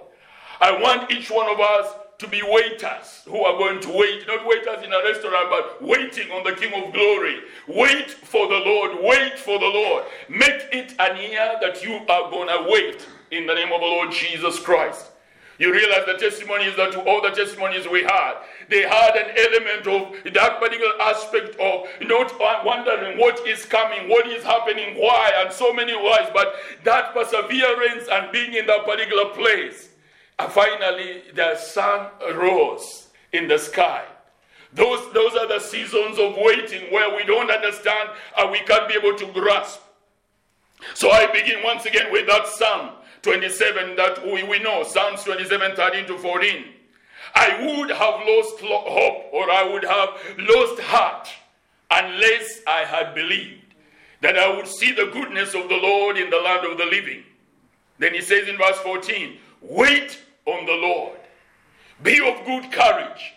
I 0.61 0.81
want 0.81 1.11
each 1.11 1.31
one 1.31 1.49
of 1.49 1.61
us 1.61 1.95
to 2.19 2.29
be 2.29 2.43
waiters 2.43 3.23
who 3.27 3.43
are 3.45 3.59
going 3.59 3.81
to 3.81 3.89
wait, 3.91 4.27
not 4.27 4.47
waiters 4.47 4.85
in 4.85 4.93
a 4.93 5.03
restaurant, 5.03 5.51
but 5.51 5.83
waiting 5.83 6.31
on 6.31 6.45
the 6.45 6.53
King 6.53 6.73
of 6.75 6.93
Glory. 6.93 7.41
Wait 7.69 8.11
for 8.11 8.47
the 8.47 8.59
Lord, 8.59 8.99
wait 9.03 9.39
for 9.39 9.59
the 9.59 9.67
Lord. 9.67 10.05
Make 10.29 10.69
it 10.73 10.95
an 10.99 11.17
year 11.17 11.57
that 11.61 11.83
you 11.83 11.95
are 11.95 12.31
going 12.31 12.49
to 12.49 12.71
wait 12.71 13.07
in 13.31 13.47
the 13.47 13.55
name 13.55 13.73
of 13.73 13.81
the 13.81 13.87
Lord 13.87 14.13
Jesus 14.13 14.59
Christ. 14.61 15.11
You 15.59 15.73
realize 15.73 16.05
the 16.07 16.19
testimonies 16.19 16.75
that 16.77 16.97
all 16.97 17.23
the 17.23 17.31
testimonies 17.31 17.87
we 17.87 18.03
had, 18.03 18.35
they 18.69 18.83
had 18.83 19.15
an 19.15 19.37
element 19.37 19.87
of 19.87 20.35
that 20.35 20.59
particular 20.59 21.01
aspect 21.01 21.57
of 21.61 21.87
not 22.03 22.65
wondering 22.65 23.19
what 23.19 23.47
is 23.47 23.65
coming, 23.65 24.09
what 24.09 24.27
is 24.27 24.43
happening, 24.43 24.97
why, 24.97 25.33
and 25.37 25.53
so 25.53 25.73
many 25.73 25.95
whys, 25.95 26.29
but 26.35 26.55
that 26.83 27.15
perseverance 27.15 28.09
and 28.11 28.33
being 28.33 28.55
in 28.55 28.67
that 28.67 28.85
particular 28.85 29.27
place. 29.27 29.91
And 30.41 30.51
finally, 30.51 31.23
the 31.35 31.57
sun 31.57 32.09
rose 32.35 33.09
in 33.33 33.47
the 33.47 33.59
sky. 33.59 34.05
Those, 34.73 35.13
those 35.13 35.37
are 35.37 35.47
the 35.47 35.61
seasons 35.61 36.19
of 36.19 36.35
waiting 36.37 36.93
where 36.93 37.15
we 37.15 37.25
don't 37.25 37.49
understand 37.49 38.11
and 38.37 38.51
we 38.51 38.59
can't 38.61 38.89
be 38.89 38.95
able 38.95 39.17
to 39.17 39.27
grasp. 39.27 39.81
So 40.95 41.11
I 41.13 41.27
begin 41.27 41.63
once 41.63 41.87
again 41.87 42.11
with 42.11 42.27
that 42.27 42.49
psalm 42.49 42.91
27 43.25 43.97
that 43.97 44.25
we, 44.25 44.43
we 44.43 44.59
know, 44.61 44.85
Psalms 44.85 45.25
27 45.25 45.75
13 45.75 46.07
to 46.07 46.19
14. 46.19 46.65
I 47.35 47.67
would 47.67 47.91
have 47.91 48.21
lost 48.27 48.61
hope 48.61 49.25
or 49.33 49.51
I 49.51 49.65
would 49.65 49.85
have 49.85 50.11
lost 50.39 50.81
heart 50.83 51.29
unless 51.91 52.61
I 52.67 52.81
had 52.81 53.15
believed 53.15 53.75
that 54.21 54.39
I 54.39 54.55
would 54.55 54.69
see 54.69 54.93
the 54.93 55.07
goodness 55.07 55.55
of 55.55 55.69
the 55.69 55.77
Lord 55.77 56.17
in 56.17 56.31
the 56.31 56.39
land 56.39 56.67
of 56.67 56.79
the 56.79 56.85
living. 56.85 57.25
Then 57.99 58.15
he 58.15 58.21
says 58.21 58.47
in 58.47 58.57
verse 58.57 58.79
14, 58.79 59.39
Wait 59.63 60.21
on 60.47 60.67
the 60.67 60.73
Lord, 60.73 61.19
be 62.03 62.19
of 62.19 62.45
good 62.45 62.71
courage, 62.71 63.35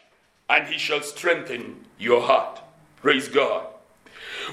and 0.50 0.67
he 0.67 0.77
shall 0.77 1.01
strengthen 1.01 1.86
your 1.98 2.22
heart. 2.22 2.62
Praise 3.01 3.27
God. 3.27 3.67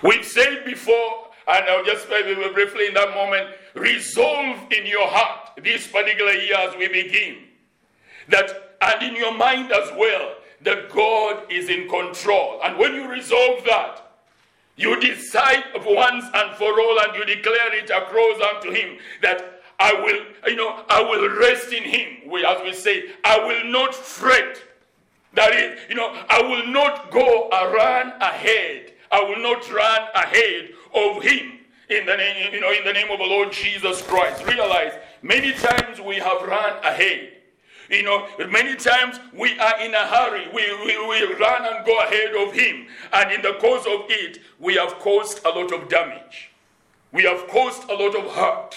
We've 0.03 0.25
said 0.25 0.65
before, 0.65 1.29
and 1.49 1.65
I'll 1.67 1.85
just 1.85 2.09
briefly 2.09 2.87
in 2.87 2.95
that 2.95 3.15
moment, 3.15 3.49
resolve 3.75 4.59
in 4.73 4.87
your 4.87 5.07
heart 5.09 5.51
this 5.63 5.87
particular 5.87 6.33
year 6.33 6.57
as 6.59 6.77
we 6.77 6.89
begin 6.89 7.39
that 8.29 8.77
and 8.81 9.03
in 9.03 9.17
your 9.17 9.37
mind 9.37 9.73
as 9.73 9.91
well 9.97 10.35
that 10.63 10.91
God 10.91 11.51
is 11.51 11.69
in 11.69 11.89
control. 11.89 12.61
And 12.63 12.79
when 12.79 12.95
you 12.95 13.09
resolve 13.09 13.65
that, 13.65 14.01
you 14.77 14.99
decide 15.01 15.65
once 15.85 16.25
and 16.35 16.57
for 16.57 16.81
all 16.81 17.01
and 17.01 17.15
you 17.15 17.25
declare 17.25 17.75
it 17.75 17.91
across 17.91 18.41
unto 18.55 18.71
him 18.71 18.99
that 19.23 19.63
I 19.79 19.93
will, 19.93 20.51
you 20.51 20.57
know, 20.57 20.85
I 20.89 21.03
will 21.03 21.37
rest 21.39 21.73
in 21.73 21.83
him. 21.83 22.31
We, 22.31 22.45
as 22.45 22.63
we 22.63 22.73
say, 22.73 23.11
I 23.25 23.39
will 23.39 23.71
not 23.71 23.95
fret. 23.95 24.63
That 25.35 25.53
is, 25.53 25.81
you 25.89 25.97
know, 25.97 26.17
I 26.29 26.43
will 26.43 26.67
not 26.69 27.11
go 27.11 27.49
a 27.51 27.73
run 27.73 28.13
ahead. 28.21 28.93
I 29.11 29.23
will 29.23 29.43
not 29.43 29.71
run 29.71 30.09
ahead 30.15 30.71
of 30.95 31.23
him 31.23 31.54
in 31.95 32.07
the 32.07 32.17
name, 32.17 32.53
you 32.53 32.61
know, 32.61 32.73
in 32.73 32.85
the 32.85 32.93
name 32.93 33.11
of 33.11 33.19
the 33.19 33.25
Lord 33.25 33.53
Jesus 33.53 34.03
Christ. 34.03 34.45
Realize 34.47 34.93
many 35.23 35.53
times 35.53 36.01
we 36.01 36.17
have 36.17 36.43
run 36.43 36.77
ahead. 36.85 37.31
You 37.91 38.03
know, 38.03 38.27
many 38.51 38.77
times 38.77 39.21
we 39.33 39.59
are 39.59 39.81
in 39.81 39.95
a 39.95 40.07
hurry. 40.07 40.47
We, 40.55 40.63
we, 40.85 41.07
we 41.07 41.35
run 41.35 41.67
and 41.67 41.85
go 41.85 41.99
ahead 42.01 42.35
of 42.35 42.55
Him. 42.55 42.87
And 43.13 43.33
in 43.33 43.43
the 43.43 43.55
course 43.61 43.87
of 43.87 44.07
it, 44.09 44.39
we 44.59 44.75
have 44.75 44.99
caused 44.99 45.45
a 45.45 45.51
lot 45.51 45.73
of 45.73 45.89
damage. 45.89 46.51
We 47.13 47.25
have 47.25 47.47
caused 47.49 47.89
a 47.91 47.95
lot 47.95 48.17
of 48.17 48.33
hurt 48.33 48.77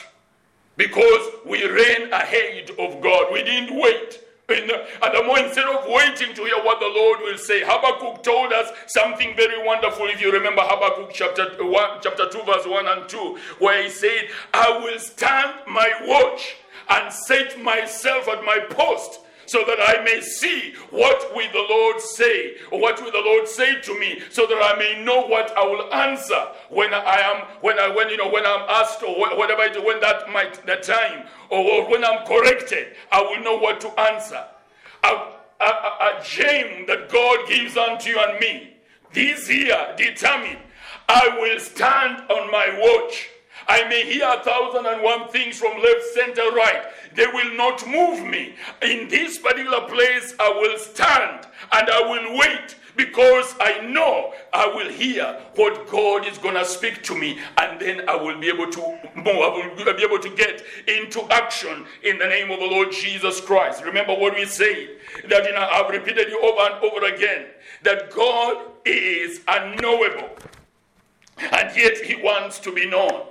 because 0.76 1.32
we 1.46 1.66
ran 1.68 2.12
ahead 2.12 2.70
of 2.78 3.02
God. 3.02 3.32
We 3.32 3.44
didn't 3.44 3.80
wait 3.80 4.22
and 4.50 4.70
the 4.70 5.24
more 5.26 5.40
instead 5.40 5.66
of 5.66 5.86
waiting 5.88 6.34
to 6.34 6.44
hear 6.46 6.64
what 6.64 6.80
the 6.80 6.88
Lord 6.88 7.20
will 7.20 7.38
say, 7.38 7.64
Habakkuk 7.66 8.24
told 8.24 8.54
us 8.54 8.72
something 8.88 9.36
very 9.36 9.62
wonderful. 9.66 10.06
If 10.08 10.22
you 10.22 10.32
remember 10.32 10.62
Habakkuk 10.64 11.12
chapter 11.14 11.62
uh, 11.62 11.66
one, 11.66 12.00
chapter 12.02 12.30
two, 12.30 12.42
verse 12.44 12.66
one 12.66 12.88
and 12.88 13.10
two, 13.10 13.38
where 13.60 13.84
he 13.84 13.90
said, 13.90 14.30
"I 14.54 14.78
will 14.78 15.00
stand 15.00 15.54
my 15.68 15.92
watch 16.06 16.56
and 16.90 17.12
set 17.12 17.62
myself 17.62 18.30
at 18.30 18.44
my 18.46 18.60
post." 18.70 19.20
So 19.48 19.64
that 19.66 19.80
I 19.82 20.04
may 20.04 20.22
see 20.22 20.74
what 20.92 21.34
will 21.34 21.52
the 21.52 21.66
Lord 21.70 22.00
say, 22.00 22.56
or 22.72 22.80
what 22.80 23.02
will 23.02 23.12
the 23.12 23.24
Lord 23.26 23.48
say 23.48 23.82
to 23.82 24.00
me, 24.00 24.22
so 24.30 24.46
that 24.46 24.62
I 24.62 24.78
may 24.78 25.04
know 25.04 25.26
what 25.26 25.58
I 25.58 25.66
will 25.66 25.92
answer 25.94 26.48
when 26.70 26.94
I 26.94 27.20
am 27.22 27.48
when 27.62 27.80
I 27.80 27.88
when 27.90 28.10
you 28.10 28.18
know 28.18 28.30
when 28.30 28.46
I'm 28.46 28.70
asked 28.70 29.02
or 29.04 29.18
whatever 29.18 29.64
it, 29.64 29.84
when 29.84 30.00
that 30.02 30.30
might 30.32 30.66
that 30.68 30.84
time 30.84 31.28
or 31.50 31.90
when 31.90 32.04
I'm 32.04 32.26
corrected, 32.28 32.96
I 33.12 33.22
will 33.22 33.42
know 33.42 33.58
what 33.58 33.82
to 33.82 34.00
answer. 34.00 34.44
A, 35.04 35.08
a, 35.08 35.66
a, 35.66 36.20
a 36.20 36.24
gem 36.24 36.86
that 36.88 37.10
God 37.10 37.48
gives 37.48 37.78
unto 37.78 38.10
you 38.10 38.20
and 38.20 38.40
me 38.40 38.74
this 39.14 39.50
year 39.50 39.96
determined 39.98 40.60
I 41.10 41.38
will 41.40 41.60
stand 41.60 42.30
on 42.30 42.52
my 42.52 42.78
watch 42.80 43.30
I 43.68 43.88
may 43.90 44.06
hear 44.06 44.26
a 44.26 44.42
thousand 44.44 44.86
and 44.86 45.02
one 45.04 45.28
things 45.28 45.60
from 45.60 45.82
left, 45.82 46.04
center, 46.14 46.52
right. 46.52 46.84
They 47.18 47.26
will 47.26 47.56
not 47.56 47.86
move 47.88 48.26
me. 48.26 48.54
In 48.84 49.08
this 49.10 49.40
particular 49.40 49.82
place, 49.88 50.36
I 50.40 50.50
will 50.50 50.78
stand 50.78 51.48
and 51.72 51.90
I 51.90 52.02
will 52.02 52.38
wait 52.38 52.76
because 52.96 53.56
I 53.60 53.82
know 53.88 54.34
I 54.54 54.68
will 54.68 54.90
hear 54.90 55.40
what 55.56 55.88
God 55.88 56.28
is 56.28 56.38
going 56.38 56.54
to 56.54 56.66
speak 56.66 57.02
to 57.04 57.16
me, 57.16 57.40
and 57.58 57.80
then 57.80 58.08
I 58.10 58.16
will 58.16 58.40
be 58.40 58.50
able 58.50 58.72
to 58.72 58.80
move. 59.16 59.28
I 59.28 59.72
will 59.86 59.94
be 59.96 60.04
able 60.04 60.20
to 60.20 60.30
get 60.36 60.64
into 60.88 61.22
action 61.32 61.86
in 62.04 62.20
the 62.20 62.28
name 62.28 62.52
of 62.52 62.60
the 62.60 62.66
Lord 62.66 62.92
Jesus 62.92 63.42
Christ. 63.42 63.84
Remember 63.84 64.16
what 64.16 64.36
we 64.36 64.46
said 64.46 64.90
that 65.30 65.44
you 65.46 65.54
know, 65.54 65.68
I've 65.72 65.90
repeated 65.92 66.30
you 66.30 66.40
over 66.42 66.74
and 66.74 66.84
over 66.84 67.06
again 67.06 67.48
that 67.84 68.12
God 68.12 68.66
is 68.86 69.42
unknowable, 69.48 70.30
and 71.40 71.76
yet 71.76 71.98
He 71.98 72.16
wants 72.16 72.60
to 72.60 72.72
be 72.72 72.88
known. 72.88 73.28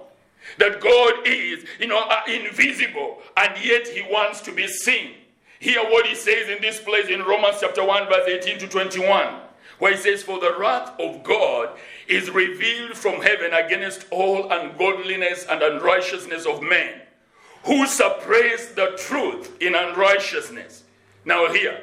That 0.59 0.81
God 0.81 1.27
is, 1.27 1.65
you 1.79 1.87
know, 1.87 1.99
uh, 1.99 2.23
invisible, 2.29 3.19
and 3.37 3.53
yet 3.65 3.89
He 3.89 4.03
wants 4.03 4.41
to 4.43 4.53
be 4.53 4.67
seen. 4.67 5.13
Hear 5.59 5.83
what 5.83 6.07
He 6.07 6.15
says 6.15 6.49
in 6.49 6.61
this 6.61 6.81
place 6.81 7.09
in 7.09 7.23
Romans 7.23 7.59
chapter 7.61 7.85
1, 7.85 8.09
verse 8.09 8.29
18 8.29 8.59
to 8.61 8.69
21 8.69 9.41
where 9.79 9.93
he 9.93 9.99
says, 9.99 10.23
For 10.23 10.41
the 10.41 10.57
wrath 10.59 10.99
of 10.99 11.23
God 11.23 11.71
is 12.09 12.31
revealed 12.31 12.97
from 12.97 13.21
heaven 13.21 13.53
against 13.53 14.07
all 14.11 14.51
ungodliness 14.51 15.47
and 15.49 15.63
unrighteousness 15.63 16.47
of 16.47 16.63
men, 16.63 17.01
who 17.65 17.87
suppress 17.87 18.69
the 18.69 18.97
truth 18.99 19.61
in 19.61 19.75
unrighteousness. 19.75 20.85
Now, 21.25 21.53
here, 21.53 21.81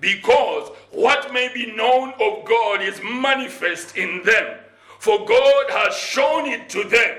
because 0.00 0.68
what 0.90 1.32
may 1.32 1.52
be 1.52 1.74
known 1.74 2.10
of 2.20 2.44
God 2.44 2.82
is 2.82 3.00
manifest 3.02 3.96
in 3.96 4.22
them, 4.24 4.58
for 4.98 5.24
God 5.26 5.70
has 5.70 5.96
shown 5.96 6.46
it 6.46 6.68
to 6.70 6.84
them. 6.84 7.18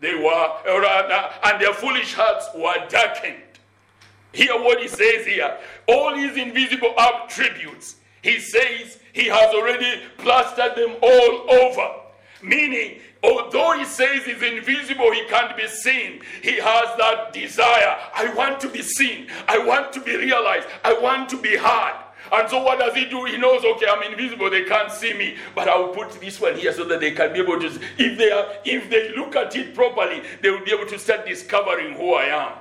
They 0.00 0.14
were, 0.14 0.48
and 1.44 1.60
their 1.60 1.74
foolish 1.74 2.14
hearts 2.14 2.48
were 2.54 2.88
darkened. 2.88 3.42
Hear 4.32 4.54
what 4.54 4.80
he 4.80 4.88
says 4.88 5.26
here. 5.26 5.58
All 5.86 6.14
his 6.14 6.36
invisible 6.36 6.94
attributes, 6.98 7.96
he 8.22 8.38
says 8.38 8.98
he 9.12 9.26
has 9.26 9.54
already 9.54 10.02
plastered 10.18 10.76
them 10.76 10.96
all 11.02 11.50
over. 11.50 11.88
Meaning, 12.42 13.00
although 13.22 13.72
he 13.76 13.84
says 13.84 14.24
he's 14.24 14.40
invisible, 14.40 15.12
he 15.12 15.26
can't 15.26 15.54
be 15.56 15.66
seen. 15.66 16.22
He 16.42 16.56
has 16.56 16.96
that 16.96 17.32
desire. 17.34 17.98
I 18.14 18.32
want 18.34 18.60
to 18.60 18.68
be 18.68 18.80
seen. 18.80 19.28
I 19.46 19.58
want 19.58 19.92
to 19.92 20.00
be 20.00 20.16
realized. 20.16 20.66
I 20.82 20.94
want 20.94 21.28
to 21.30 21.36
be 21.36 21.56
heard. 21.56 21.99
And 22.32 22.48
so 22.48 22.62
what 22.62 22.78
does 22.78 22.94
he 22.94 23.06
do? 23.06 23.24
He 23.24 23.36
knows, 23.36 23.64
okay, 23.64 23.86
I'm 23.88 24.02
invisible, 24.10 24.50
they 24.50 24.64
can't 24.64 24.92
see 24.92 25.12
me, 25.14 25.36
but 25.54 25.68
I'll 25.68 25.88
put 25.88 26.12
this 26.20 26.40
one 26.40 26.56
here 26.56 26.72
so 26.72 26.84
that 26.84 27.00
they 27.00 27.10
can 27.10 27.32
be 27.32 27.40
able 27.40 27.58
to. 27.60 27.66
If 27.98 28.18
they 28.18 28.30
are, 28.30 28.46
if 28.64 28.88
they 28.88 29.14
look 29.16 29.36
at 29.36 29.54
it 29.56 29.74
properly, 29.74 30.22
they 30.42 30.50
will 30.50 30.64
be 30.64 30.72
able 30.72 30.86
to 30.86 30.98
start 30.98 31.26
discovering 31.26 31.94
who 31.94 32.14
I 32.14 32.24
am 32.24 32.52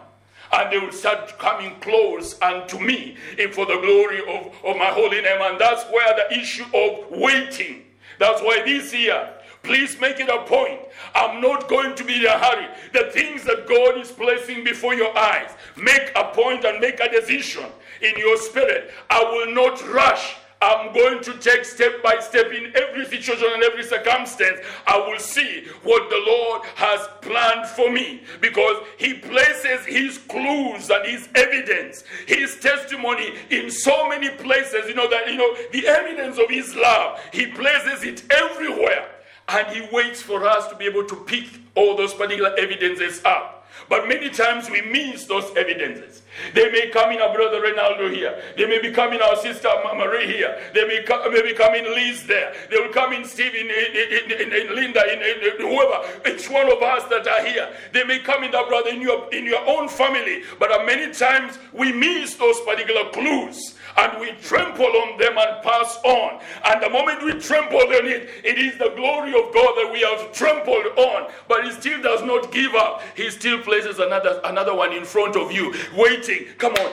and 0.52 0.72
they 0.72 0.80
will 0.80 0.92
start 0.92 1.38
coming 1.38 1.80
close 1.80 2.40
unto 2.42 2.80
me 2.80 3.16
and 3.38 3.54
for 3.54 3.66
the 3.66 3.80
glory 3.80 4.20
of, 4.22 4.54
of 4.66 4.78
my 4.78 4.88
holy 4.88 5.22
name. 5.22 5.42
And 5.42 5.60
that's 5.60 5.84
where 5.92 6.16
the 6.16 6.40
issue 6.40 6.66
of 6.74 7.12
waiting. 7.12 7.84
That's 8.18 8.42
why 8.42 8.64
this 8.66 8.94
year, 8.94 9.30
please 9.64 10.00
make 10.00 10.20
it 10.20 10.30
a 10.30 10.42
point. 10.44 10.80
I'm 11.16 11.42
not 11.42 11.68
going 11.68 11.96
to 11.96 12.04
be 12.04 12.16
in 12.18 12.26
a 12.26 12.38
hurry. 12.38 12.68
The 12.94 13.12
things 13.12 13.44
that 13.44 13.68
God 13.68 13.98
is 13.98 14.12
placing 14.12 14.64
before 14.64 14.94
your 14.94 15.18
eyes, 15.18 15.52
make 15.76 16.12
a 16.16 16.26
point 16.26 16.66
and 16.66 16.80
make 16.80 17.00
a 17.00 17.10
decision 17.10 17.66
in 18.02 18.18
your 18.18 18.38
spirit. 18.38 18.92
I 19.10 19.24
will 19.24 19.54
not 19.54 19.86
rush. 19.90 20.36
I'm 20.62 20.94
going 20.94 21.24
to 21.24 21.38
take 21.38 21.64
step 21.64 22.04
by 22.04 22.20
step 22.20 22.52
in 22.52 22.74
every 22.76 23.06
situation 23.06 23.48
and 23.54 23.64
every 23.64 23.84
circumstance. 23.84 24.60
I 24.86 24.98
will 24.98 25.20
see 25.20 25.68
what 25.84 26.10
the 26.10 26.22
Lord 26.28 26.64
has 26.76 27.08
planned 27.22 27.66
for 27.68 27.90
me 27.90 28.24
because 28.42 28.84
He 28.98 29.14
places 29.14 29.86
His 29.86 30.18
clues 30.18 30.90
and 30.90 31.06
His 31.06 31.30
evidence, 31.36 32.04
His 32.28 32.60
testimony 32.60 33.36
in 33.50 33.72
so 33.72 34.10
many 34.10 34.30
places. 34.30 34.90
You 34.90 34.96
know, 34.96 35.10
that, 35.10 35.28
you 35.28 35.38
know, 35.38 35.56
the 35.72 35.88
evidence 35.88 36.38
of 36.38 36.50
His 36.50 36.76
love, 36.76 37.22
He 37.32 37.48
places 37.48 38.04
it 38.04 38.30
everywhere. 38.30 39.08
And 39.50 39.68
He 39.76 39.88
waits 39.92 40.22
for 40.22 40.48
us 40.48 40.68
to 40.68 40.76
be 40.76 40.86
able 40.86 41.06
to 41.06 41.16
pick 41.16 41.46
all 41.76 41.98
those 41.98 42.14
particular 42.14 42.56
evidences 42.58 43.24
up. 43.26 43.60
But 43.88 44.08
many 44.08 44.30
times 44.30 44.70
we 44.70 44.82
miss 44.82 45.26
those 45.26 45.56
evidences. 45.56 46.22
They 46.54 46.72
may 46.72 46.90
come 46.90 47.12
in 47.12 47.22
our 47.22 47.34
brother 47.34 47.60
Ronaldo 47.62 48.14
here. 48.14 48.42
They 48.56 48.68
may 48.68 48.80
be 48.80 48.92
coming 48.92 49.20
our 49.22 49.36
sister 49.38 49.68
Marie 49.96 50.28
here. 50.28 50.60
They 50.74 50.86
may, 50.86 51.04
come, 51.04 51.34
may 51.34 51.42
be 51.42 51.54
coming 51.54 51.84
Liz 51.86 52.24
there. 52.28 52.54
They 52.70 52.78
will 52.78 52.94
come 52.94 53.14
in 53.14 53.26
Steve, 53.26 53.56
in, 53.56 53.68
in, 53.68 54.32
in, 54.32 54.54
in 54.54 54.76
Linda, 54.76 55.02
in, 55.12 55.20
whoever. 55.60 56.30
Each 56.30 56.50
one 56.50 56.72
of 56.72 56.82
us 56.84 57.06
that 57.10 57.28
are 57.28 57.46
here. 57.46 57.74
They 57.94 58.04
may 58.04 58.20
come 58.20 58.44
in 58.44 58.52
that 58.52 58.68
brother 58.68 58.90
in 58.90 59.02
your, 59.02 59.28
in 59.34 59.46
your 59.46 59.68
own 59.68 59.90
family. 59.90 60.44
But 60.60 60.86
many 60.86 61.12
times 61.14 61.58
we 61.74 61.92
miss 61.92 62.36
those 62.36 62.60
particular 62.62 63.10
clues 63.12 63.76
and 63.98 64.20
we 64.20 64.32
trample 64.42 64.86
on 64.86 65.18
them 65.18 65.38
and 65.38 65.64
pass 65.64 65.98
on. 66.04 66.40
And 66.66 66.82
the 66.82 66.90
moment 66.90 67.24
we 67.24 67.34
trample 67.40 67.80
on 67.80 68.06
it, 68.06 68.30
it 68.44 68.58
is 68.58 68.78
the 68.78 68.94
glory 68.96 69.30
of 69.30 69.54
God 69.54 69.74
that 69.76 69.90
we 69.92 70.02
have 70.02 70.32
trampled 70.34 70.98
on. 70.98 71.32
But 71.48 71.66
He 71.66 71.72
still 71.72 72.02
does 72.02 72.24
not 72.24 72.52
give 72.52 72.76
up. 72.76 73.02
He 73.16 73.30
still 73.30 73.60
places 73.60 74.00
another 74.00 74.42
another 74.44 74.76
one 74.76 74.94
in 74.94 75.06
front 75.06 75.36
of 75.36 75.52
you, 75.52 75.74
waiting. 75.96 76.46
Come 76.58 76.74
on. 76.74 76.92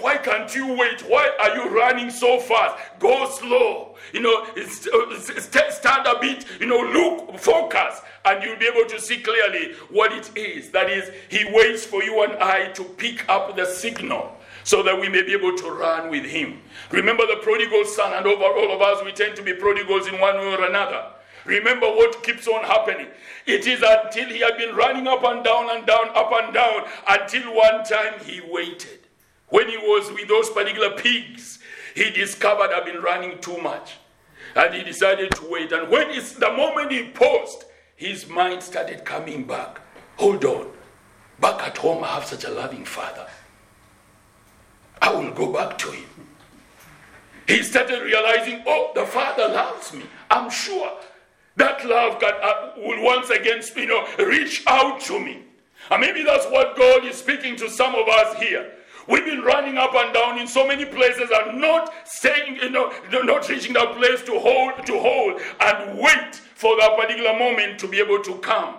Why 0.00 0.18
can't 0.18 0.54
you 0.54 0.74
wait? 0.74 1.02
Why 1.02 1.30
are 1.40 1.56
you 1.56 1.68
running 1.70 2.10
so 2.10 2.38
fast? 2.40 2.76
Go 2.98 3.30
slow. 3.30 3.96
You 4.12 4.20
know, 4.20 4.46
stand 4.54 6.06
a 6.06 6.18
bit. 6.20 6.44
You 6.60 6.66
know, 6.66 6.80
look, 6.80 7.38
focus, 7.38 8.00
and 8.24 8.42
you'll 8.42 8.58
be 8.58 8.66
able 8.66 8.88
to 8.88 9.00
see 9.00 9.18
clearly 9.18 9.74
what 9.90 10.12
it 10.12 10.36
is. 10.36 10.70
That 10.70 10.90
is, 10.90 11.10
He 11.28 11.44
waits 11.52 11.84
for 11.84 12.02
you 12.02 12.22
and 12.22 12.34
I 12.34 12.68
to 12.72 12.84
pick 12.84 13.28
up 13.28 13.56
the 13.56 13.64
signal 13.64 14.33
so 14.64 14.82
that 14.82 14.98
we 14.98 15.08
may 15.08 15.22
be 15.22 15.32
able 15.32 15.56
to 15.56 15.70
run 15.70 16.10
with 16.10 16.24
him. 16.24 16.60
Remember 16.90 17.26
the 17.26 17.36
prodigal 17.42 17.84
son, 17.84 18.14
and 18.14 18.26
over 18.26 18.44
all 18.44 18.74
of 18.74 18.82
us, 18.82 19.04
we 19.04 19.12
tend 19.12 19.36
to 19.36 19.42
be 19.42 19.54
prodigals 19.54 20.08
in 20.08 20.18
one 20.18 20.36
way 20.36 20.54
or 20.54 20.64
another. 20.64 21.06
Remember 21.44 21.86
what 21.86 22.22
keeps 22.22 22.48
on 22.48 22.64
happening. 22.64 23.08
It 23.46 23.66
is 23.66 23.82
until 23.86 24.28
he 24.28 24.40
had 24.40 24.56
been 24.56 24.74
running 24.74 25.06
up 25.06 25.22
and 25.24 25.44
down 25.44 25.68
and 25.70 25.86
down, 25.86 26.08
up 26.14 26.30
and 26.32 26.54
down, 26.54 26.84
until 27.06 27.54
one 27.54 27.84
time 27.84 28.18
he 28.24 28.40
waited. 28.48 29.00
When 29.48 29.68
he 29.68 29.76
was 29.76 30.10
with 30.10 30.26
those 30.26 30.48
particular 30.50 30.96
pigs, 30.96 31.58
he 31.94 32.10
discovered 32.10 32.70
I've 32.72 32.86
been 32.86 33.02
running 33.02 33.38
too 33.40 33.58
much. 33.58 33.92
And 34.56 34.74
he 34.74 34.82
decided 34.82 35.32
to 35.32 35.50
wait. 35.50 35.72
And 35.72 35.90
when 35.90 36.10
it's 36.10 36.32
the 36.32 36.50
moment 36.50 36.92
he 36.92 37.04
paused, 37.04 37.64
his 37.96 38.28
mind 38.28 38.62
started 38.62 39.04
coming 39.04 39.44
back. 39.44 39.80
Hold 40.16 40.44
on. 40.44 40.68
Back 41.40 41.62
at 41.62 41.76
home, 41.76 42.04
I 42.04 42.08
have 42.08 42.24
such 42.24 42.44
a 42.44 42.50
loving 42.50 42.84
father. 42.84 43.26
I 45.04 45.12
will 45.12 45.32
go 45.32 45.52
back 45.52 45.76
to 45.76 45.90
him. 45.90 46.08
He 47.46 47.62
started 47.62 48.02
realizing, 48.02 48.62
oh, 48.66 48.90
the 48.94 49.04
Father 49.04 49.48
loves 49.48 49.92
me. 49.92 50.04
I'm 50.30 50.48
sure 50.48 50.96
that 51.56 51.84
love 51.84 52.18
can, 52.18 52.32
uh, 52.42 52.72
will 52.78 53.04
once 53.04 53.28
again 53.28 53.60
you 53.76 53.86
know, 53.86 54.08
reach 54.18 54.64
out 54.66 55.02
to 55.02 55.20
me. 55.20 55.42
And 55.90 56.00
maybe 56.00 56.22
that's 56.22 56.46
what 56.46 56.74
God 56.74 57.04
is 57.04 57.16
speaking 57.16 57.54
to 57.56 57.68
some 57.68 57.94
of 57.94 58.08
us 58.08 58.36
here. 58.38 58.72
We've 59.06 59.26
been 59.26 59.42
running 59.42 59.76
up 59.76 59.94
and 59.94 60.14
down 60.14 60.38
in 60.38 60.46
so 60.46 60.66
many 60.66 60.86
places 60.86 61.30
and 61.30 61.60
not 61.60 61.92
saying, 62.06 62.56
you 62.62 62.70
know, 62.70 62.90
not 63.12 63.46
reaching 63.50 63.74
that 63.74 63.94
place 63.96 64.22
to 64.22 64.38
hold, 64.38 64.86
to 64.86 64.98
hold 64.98 65.38
and 65.60 65.98
wait 65.98 66.34
for 66.54 66.78
that 66.78 66.96
particular 66.98 67.38
moment 67.38 67.78
to 67.80 67.88
be 67.88 67.98
able 68.00 68.22
to 68.22 68.36
come. 68.36 68.76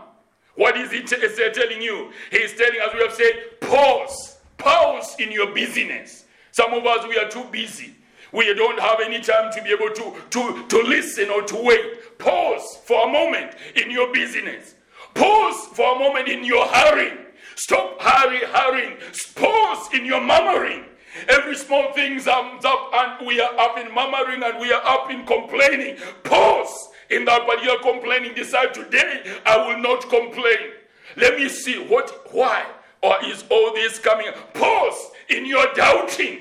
What 0.55 0.75
is 0.75 0.91
he 0.91 1.03
t- 1.03 1.17
telling 1.53 1.83
you? 1.83 2.11
He's 2.31 2.55
telling, 2.55 2.79
as 2.79 2.95
we 2.95 3.01
have 3.01 3.13
said, 3.13 3.59
pause 3.61 4.35
Pause 4.57 5.15
in 5.19 5.31
your 5.31 5.53
busyness. 5.53 6.25
Some 6.51 6.73
of 6.73 6.85
us, 6.85 7.05
we 7.07 7.17
are 7.17 7.29
too 7.29 7.43
busy. 7.51 7.95
We 8.31 8.53
don't 8.53 8.79
have 8.79 8.99
any 9.01 9.21
time 9.21 9.51
to 9.53 9.61
be 9.61 9.69
able 9.69 9.89
to, 9.89 10.13
to, 10.31 10.67
to 10.67 10.77
listen 10.83 11.29
or 11.29 11.41
to 11.43 11.55
wait. 11.55 12.17
Pause 12.17 12.79
for 12.85 13.07
a 13.07 13.11
moment 13.11 13.55
in 13.75 13.91
your 13.91 14.11
busyness. 14.13 14.75
Pause 15.13 15.67
for 15.73 15.95
a 15.95 15.99
moment 15.99 16.27
in 16.27 16.43
your 16.43 16.67
hurrying. 16.67 17.17
Stop 17.55 18.01
hurry, 18.01 18.39
hurrying. 18.45 18.97
Pause 19.35 19.93
in 19.93 20.05
your 20.05 20.21
murmuring. 20.21 20.85
Every 21.29 21.55
small 21.55 21.93
thing 21.93 22.19
comes 22.19 22.65
up 22.65 22.91
and 22.93 23.25
we 23.25 23.39
are 23.39 23.57
up 23.57 23.77
in 23.77 23.93
murmuring 23.93 24.43
and 24.43 24.59
we 24.59 24.73
are 24.73 24.85
up 24.85 25.09
in 25.09 25.25
complaining. 25.25 25.97
Pause 26.23 26.89
in 27.09 27.23
that 27.25 27.47
particular 27.47 27.79
complaining. 27.79 28.33
Decide 28.33 28.73
today 28.73 29.23
I 29.45 29.65
will 29.65 29.79
not 29.79 30.01
complain. 30.09 30.73
Let 31.15 31.37
me 31.37 31.47
see 31.47 31.79
what, 31.87 32.33
why, 32.33 32.65
or 33.05 33.23
is 33.25 33.43
all 33.49 33.73
this 33.73 33.99
coming? 33.99 34.27
Pause 34.53 35.11
in 35.29 35.45
your 35.45 35.65
doubting. 35.75 36.39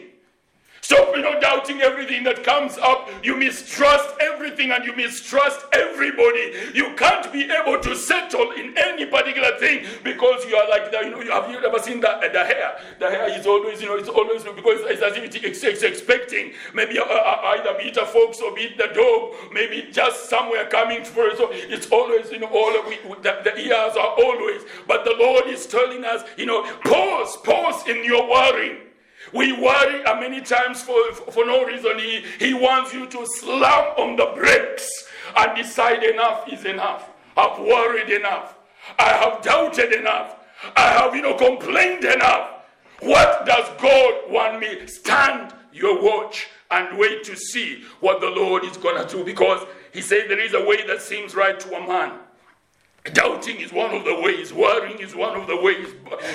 Stop, 0.85 1.17
you 1.17 1.23
know, 1.23 1.41
doubting 1.41 1.81
everything 1.81 2.25
that 2.25 2.45
comes 2.45 2.77
up. 2.77 3.09
You 3.23 3.39
mistrust 3.39 4.15
everything 4.21 4.71
and 4.71 4.85
you 4.85 4.95
mistrust 4.95 5.65
everybody. 5.73 6.53
You 6.75 6.93
can't 6.95 7.33
be 7.33 7.51
able 7.51 7.81
to 7.81 7.97
settle 7.97 8.51
in 8.51 8.77
any 8.77 9.07
particular 9.07 9.59
thing 9.59 9.87
because 10.03 10.45
you 10.45 10.55
are 10.57 10.69
like 10.69 10.93
that. 10.93 11.07
You 11.07 11.13
know, 11.13 11.41
have 11.41 11.51
you 11.51 11.57
ever 11.65 11.79
seen 11.79 12.01
the, 12.01 12.29
the 12.31 12.45
hare? 12.45 12.79
The 13.01 13.09
hare 13.09 13.31
is 13.33 13.47
always, 13.47 13.81
you 13.81 13.89
know, 13.89 13.97
it's 13.97 14.11
always 14.11 14.43
because 14.43 14.83
it's 14.83 15.01
as 15.01 15.17
if 15.17 15.35
it's, 15.35 15.65
it's 15.65 15.83
expecting 15.83 16.53
maybe 16.75 16.99
uh, 16.99 17.05
uh, 17.05 17.57
either 17.57 17.79
beat 17.83 17.97
a 17.97 18.05
fox 18.05 18.43
or 18.43 18.55
beat 18.55 18.77
the 18.77 18.89
dog, 18.89 19.33
maybe 19.55 19.89
just 19.91 20.29
somewhere 20.29 20.67
coming 20.67 20.99
it. 21.01 21.07
So 21.07 21.49
it's 21.51 21.87
always, 21.87 22.31
you 22.31 22.41
know, 22.41 22.49
all 22.49 22.73
we, 22.87 22.99
the, 23.23 23.41
the 23.43 23.59
ears 23.59 23.97
are 23.97 24.15
always. 24.21 24.61
But 24.87 25.07
the 25.07 25.17
Lord 25.19 25.47
is 25.47 25.67
telling 25.67 26.05
us, 26.05 26.29
you 26.37 26.45
know, 26.45 26.63
pause, 26.85 27.39
pause 27.39 27.89
in 27.89 28.05
your 28.05 28.29
worrying. 28.29 28.85
We 29.35 29.53
worry 29.53 30.05
uh, 30.05 30.21
many 30.21 30.41
times 30.41 30.81
for, 30.83 31.13
for 31.13 31.45
no 31.45 31.65
reason. 31.65 31.99
He, 31.99 32.25
he 32.39 32.55
wants 32.55 32.95
you 32.95 33.07
to 33.09 33.27
slam 33.27 33.95
on 33.99 34.17
the 34.17 34.27
brakes 34.35 34.89
and 35.37 35.57
decide 35.57 36.05
enough 36.05 36.51
is 36.53 36.65
enough. 36.65 37.11
I've 37.37 37.59
worried 37.59 38.11
enough. 38.11 38.57
I 38.99 39.09
have 39.09 39.43
doubted 39.43 39.93
enough. 39.93 40.37
I 40.77 40.91
have, 40.91 41.17
you 41.17 41.23
know, 41.23 41.35
complained 41.35 42.05
enough. 42.05 42.51
What 43.01 43.45
does 43.45 43.69
God 43.81 44.31
want 44.31 44.61
me? 44.61 44.87
Stand 44.87 45.53
your 45.73 46.01
watch 46.01 46.47
and 46.71 46.97
wait 46.97 47.25
to 47.25 47.37
see 47.37 47.83
what 48.01 48.21
the 48.21 48.31
Lord 48.31 48.65
is 48.65 48.77
going 48.77 49.05
to 49.05 49.17
do 49.17 49.25
because 49.25 49.67
He 49.93 50.01
said 50.01 50.27
there 50.29 50.41
is 50.41 50.55
a 50.55 50.65
way 50.65 50.87
that 50.87 51.03
seems 51.03 51.35
right 51.35 51.59
to 51.59 51.77
a 51.77 51.87
man 51.87 52.21
Doubting 53.13 53.61
is 53.61 53.71
one 53.71 53.95
of 53.95 54.05
the 54.05 54.19
ways, 54.21 54.53
worrying 54.53 54.99
is 54.99 55.15
one 55.15 55.39
of 55.39 55.47
the 55.47 55.61
ways, 55.61 55.89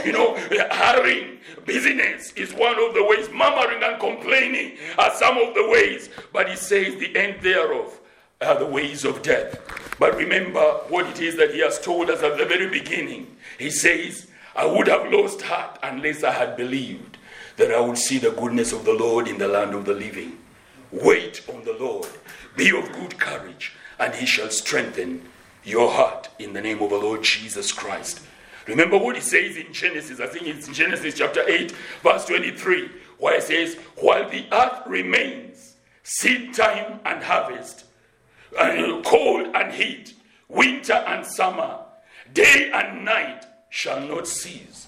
you 0.05 0.11
know, 0.11 0.35
hurrying, 0.71 1.39
busyness 1.65 2.31
is 2.33 2.53
one 2.53 2.77
of 2.79 2.93
the 2.93 3.03
ways, 3.03 3.27
murmuring 3.29 3.81
and 3.81 3.99
complaining 3.99 4.77
are 4.99 5.11
some 5.15 5.37
of 5.39 5.55
the 5.55 5.67
ways. 5.67 6.09
But 6.31 6.47
he 6.47 6.55
says 6.55 6.95
the 6.95 7.15
end 7.17 7.41
thereof 7.41 7.99
are 8.41 8.59
the 8.59 8.67
ways 8.67 9.03
of 9.03 9.23
death. 9.23 9.59
But 9.97 10.15
remember 10.15 10.61
what 10.89 11.07
it 11.07 11.19
is 11.19 11.35
that 11.37 11.55
he 11.55 11.59
has 11.61 11.79
told 11.81 12.11
us 12.11 12.21
at 12.21 12.37
the 12.37 12.45
very 12.45 12.69
beginning. 12.69 13.35
He 13.57 13.71
says, 13.71 14.27
I 14.55 14.65
would 14.65 14.87
have 14.87 15.11
lost 15.11 15.41
heart 15.41 15.79
unless 15.81 16.23
I 16.23 16.31
had 16.31 16.55
believed 16.55 17.17
that 17.57 17.71
I 17.71 17.79
would 17.79 17.97
see 17.97 18.19
the 18.19 18.31
goodness 18.31 18.73
of 18.73 18.85
the 18.85 18.93
Lord 18.93 19.27
in 19.27 19.39
the 19.39 19.47
land 19.47 19.73
of 19.73 19.85
the 19.85 19.93
living. 19.93 20.37
Wait 20.91 21.43
on 21.49 21.63
the 21.63 21.73
Lord, 21.73 22.07
be 22.55 22.69
of 22.77 22.91
good 22.93 23.19
courage, 23.19 23.73
and 23.99 24.13
he 24.13 24.25
shall 24.25 24.49
strengthen 24.51 25.27
your 25.63 25.91
heart 25.91 26.29
in 26.39 26.53
the 26.53 26.61
name 26.61 26.81
of 26.81 26.89
the 26.89 26.97
Lord 26.97 27.23
Jesus 27.23 27.71
Christ. 27.71 28.21
Remember 28.67 28.97
what 28.97 29.15
he 29.15 29.21
says 29.21 29.57
in 29.57 29.73
Genesis, 29.73 30.19
I 30.19 30.27
think 30.27 30.47
it's 30.47 30.67
in 30.67 30.73
Genesis 30.73 31.15
chapter 31.15 31.47
8, 31.47 31.71
verse 32.03 32.25
23, 32.25 32.89
where 33.17 33.35
it 33.35 33.43
says, 33.43 33.75
While 33.97 34.29
the 34.29 34.45
earth 34.51 34.83
remains, 34.85 35.75
seed 36.03 36.53
time 36.53 36.99
and 37.05 37.23
harvest, 37.23 37.85
and 38.59 39.03
cold 39.03 39.47
and 39.55 39.73
heat, 39.73 40.13
winter 40.47 40.93
and 40.93 41.25
summer, 41.25 41.79
day 42.33 42.71
and 42.73 43.05
night 43.05 43.45
shall 43.69 44.01
not 44.01 44.27
cease. 44.27 44.87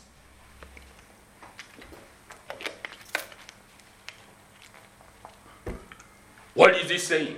What 6.54 6.76
is 6.76 6.90
he 6.90 6.98
saying? 6.98 7.38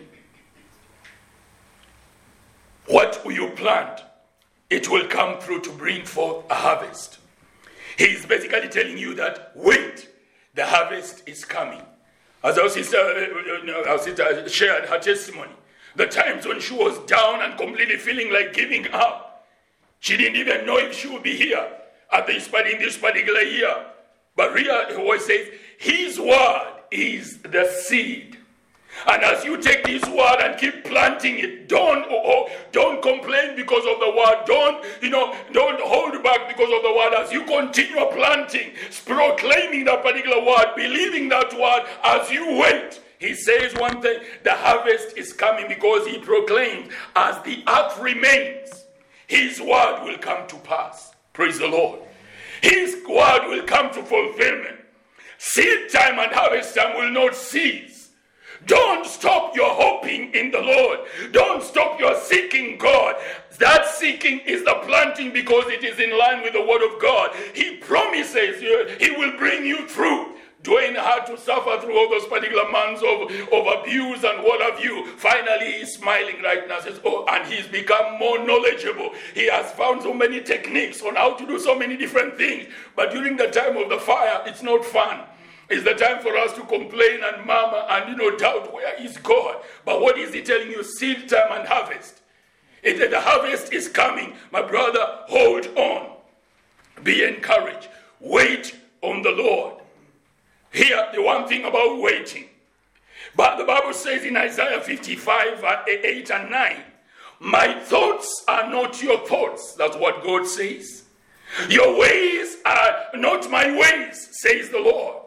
What 2.94 3.24
you 3.26 3.50
plant, 3.56 4.04
it 4.70 4.88
will 4.88 5.08
come 5.08 5.40
through 5.40 5.62
to 5.62 5.72
bring 5.72 6.06
forth 6.06 6.46
a 6.52 6.54
harvest. 6.54 7.18
He's 7.98 8.24
basically 8.24 8.70
telling 8.70 9.00
you 9.00 9.16
that 9.16 9.52
wait, 9.56 10.08
the 10.54 10.64
harvest 10.64 11.28
is 11.28 11.44
coming. 11.44 11.82
As 12.44 12.60
our 12.60 12.70
sister, 12.70 12.98
uh, 12.98 13.90
our 13.90 13.98
sister 13.98 14.48
shared 14.48 14.86
her 14.86 15.00
testimony, 15.00 15.54
the 15.96 16.06
times 16.06 16.46
when 16.46 16.60
she 16.60 16.76
was 16.76 17.00
down 17.08 17.42
and 17.42 17.58
completely 17.58 17.98
feeling 17.98 18.32
like 18.32 18.54
giving 18.54 18.88
up, 18.92 19.48
she 20.00 20.16
didn't 20.16 20.36
even 20.36 20.64
know 20.64 20.78
if 20.78 20.94
she 20.94 21.08
would 21.08 21.24
be 21.24 21.36
here 21.36 21.68
at 22.12 22.28
this 22.28 22.46
in 22.46 22.78
this 22.78 22.96
particular 22.96 23.42
year. 23.42 23.88
But 24.36 24.54
Ria 24.54 24.96
always 25.00 25.26
says, 25.26 25.48
His 25.80 26.20
word 26.20 26.74
is 26.92 27.40
the 27.40 27.68
seed 27.72 28.38
and 29.08 29.24
as 29.24 29.44
you 29.44 29.62
take 29.62 29.84
this 29.84 30.04
word 30.06 30.40
and 30.42 30.60
keep 30.60 30.86
planting 30.86 31.40
it, 31.40 31.68
don't 31.68 32.06
oh, 32.10 32.22
oh, 32.26 32.50
don't 32.72 33.02
complain 33.02 33.56
because 33.56 33.86
of 33.86 34.00
the 34.00 34.14
word. 34.16 34.46
Don't 34.46 34.86
you 35.02 35.10
know? 35.10 35.36
Don't 35.52 35.80
hold 35.82 36.24
back 36.24 36.48
because 36.48 36.72
of 36.74 36.84
the 36.84 36.94
word. 36.94 37.14
As 37.14 37.32
you 37.32 37.44
continue 37.44 38.06
planting, 38.12 38.72
proclaiming 39.06 39.86
that 39.86 40.04
particular 40.04 40.44
word, 40.44 40.76
believing 40.76 41.30
that 41.30 41.54
word, 41.54 41.88
as 42.04 42.30
you 42.32 42.58
wait. 42.58 43.02
He 43.20 43.34
says 43.36 43.74
one 43.76 44.02
thing: 44.02 44.20
the 44.44 44.54
harvest 44.54 45.18
is 45.18 45.34
coming 45.34 45.68
because 45.68 46.08
he 46.08 46.20
proclaimed, 46.20 46.92
as 47.16 47.42
the 47.44 47.64
earth 47.68 48.00
remains, 48.00 48.86
his 49.28 49.60
word 49.60 50.04
will 50.04 50.18
come 50.18 50.48
to 50.48 50.56
pass. 50.58 51.14
Praise 51.34 51.60
the 51.60 51.68
Lord. 51.68 52.00
His 52.62 52.96
word 53.08 53.48
will 53.48 53.64
come 53.64 53.92
to 53.94 54.04
fulfillment. 54.04 54.80
Seed 55.38 55.90
time 55.90 56.20
and 56.20 56.32
harvest 56.32 56.76
time 56.76 56.96
will 56.96 57.10
not 57.10 57.36
cease 57.36 57.93
don't 58.66 59.06
stop 59.06 59.56
your 59.56 59.70
hoping 59.70 60.34
in 60.34 60.52
the 60.52 60.62
Lord. 60.62 61.00
Don't 61.32 61.64
stop 61.64 62.00
your 62.00 62.16
seeking 62.20 62.78
God. 62.78 63.16
That 63.60 63.86
seeking 63.88 64.40
is 64.40 64.64
the 64.64 64.76
planting 64.86 65.32
because 65.32 65.66
it 65.68 65.84
is 65.84 66.00
in 66.00 66.18
line 66.18 66.42
with 66.44 66.54
the 66.54 66.62
word 66.66 66.84
of 66.84 67.02
God. 67.02 67.32
He 67.54 67.78
promises 67.78 68.62
you, 68.62 68.88
He 69.00 69.12
will 69.12 69.38
bring 69.38 69.66
you 69.66 69.88
through. 69.88 70.34
Dwayne 70.64 70.96
had 70.96 71.26
to 71.26 71.38
suffer 71.38 71.78
through 71.82 71.98
all 71.98 72.10
those 72.10 72.26
particular 72.28 72.70
months 72.72 73.02
of, 73.02 73.30
of 73.52 73.82
abuse 73.82 74.24
and 74.24 74.42
what 74.44 74.62
have 74.62 74.82
you. 74.84 75.06
Finally, 75.18 75.74
he's 75.74 75.94
smiling 75.96 76.42
right 76.42 76.68
now. 76.70 76.80
Says, 76.80 77.02
Oh, 77.04 77.26
and 77.30 77.46
he's 77.52 77.68
become 77.68 78.18
more 78.18 78.40
knowledgeable. 78.40 79.12
He 79.34 79.50
has 79.50 79.70
found 79.72 80.02
so 80.02 80.14
many 80.14 80.42
techniques 80.42 81.02
on 81.02 81.16
how 81.16 81.34
to 81.34 81.46
do 81.46 81.60
so 81.60 81.78
many 81.78 81.98
different 81.98 82.38
things. 82.38 82.68
But 82.96 83.12
during 83.12 83.36
the 83.36 83.48
time 83.48 83.76
of 83.76 83.90
the 83.90 84.00
fire, 84.00 84.42
it's 84.46 84.64
not 84.64 84.86
fun. 84.86 85.26
It's 85.70 85.84
the 85.84 85.94
time 85.94 86.22
for 86.22 86.36
us 86.38 86.54
to 86.54 86.62
complain 86.62 87.22
and 87.24 87.46
murmur 87.46 87.86
and 87.90 88.10
you 88.10 88.16
know 88.16 88.36
doubt 88.38 88.74
where 88.74 89.02
is 89.02 89.18
God. 89.18 89.58
But 89.86 90.02
what 90.02 90.18
is 90.18 90.34
he 90.34 90.42
telling 90.42 90.70
you? 90.70 90.84
Seed 90.84 91.30
time 91.30 91.52
and 91.52 91.68
harvest. 91.68 92.22
It, 92.84 93.10
the 93.10 93.20
harvest 93.20 93.72
is 93.72 93.88
coming. 93.88 94.36
My 94.52 94.62
brother, 94.62 95.06
hold 95.28 95.68
on. 95.78 96.18
Be 97.02 97.24
encouraged. 97.24 97.88
Wait 98.20 98.76
on 99.02 99.22
the 99.22 99.32
Lord. 99.32 99.76
Here, 100.72 101.08
the 101.14 101.22
one 101.22 101.48
thing 101.48 101.66
about 101.66 102.02
waiting. 102.02 102.46
But 103.36 103.58
the 103.58 103.64
Bible 103.64 103.94
says 103.94 104.24
in 104.26 104.36
Isaiah 104.36 104.82
55, 104.82 105.64
uh, 105.64 105.84
8 105.88 106.32
and 106.32 106.52
9, 106.52 106.78
My 107.40 107.80
thoughts 107.80 108.44
are 108.48 108.70
not 108.70 109.02
your 109.02 109.26
thoughts. 109.28 109.76
That's 109.76 109.96
what 109.96 110.24
God 110.24 110.46
says. 110.46 111.04
Your 111.70 112.00
ways 112.00 112.58
are 112.66 113.06
not 113.16 113.50
my 113.50 113.78
ways, 113.78 114.30
says 114.42 114.70
the 114.70 114.80
Lord. 114.80 115.23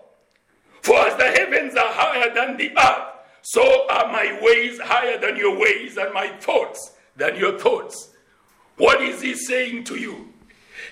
For 0.86 0.96
as 1.00 1.16
the 1.16 1.24
heavens 1.24 1.74
are 1.74 1.92
higher 1.92 2.32
than 2.32 2.56
the 2.56 2.70
earth, 2.78 3.08
so 3.42 3.88
are 3.90 4.06
my 4.06 4.38
ways 4.40 4.78
higher 4.78 5.18
than 5.18 5.36
your 5.36 5.58
ways, 5.58 5.96
and 5.96 6.14
my 6.14 6.28
thoughts 6.38 6.92
than 7.16 7.34
your 7.34 7.58
thoughts. 7.58 8.10
What 8.76 9.00
is 9.00 9.20
he 9.20 9.34
saying 9.34 9.82
to 9.84 9.96
you? 9.96 10.32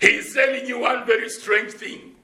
He's 0.00 0.35
telling 0.35 0.66
you 0.66 0.80
one 0.80 1.07
very 1.07 1.28
strange 1.28 1.74
thing. 1.74 2.16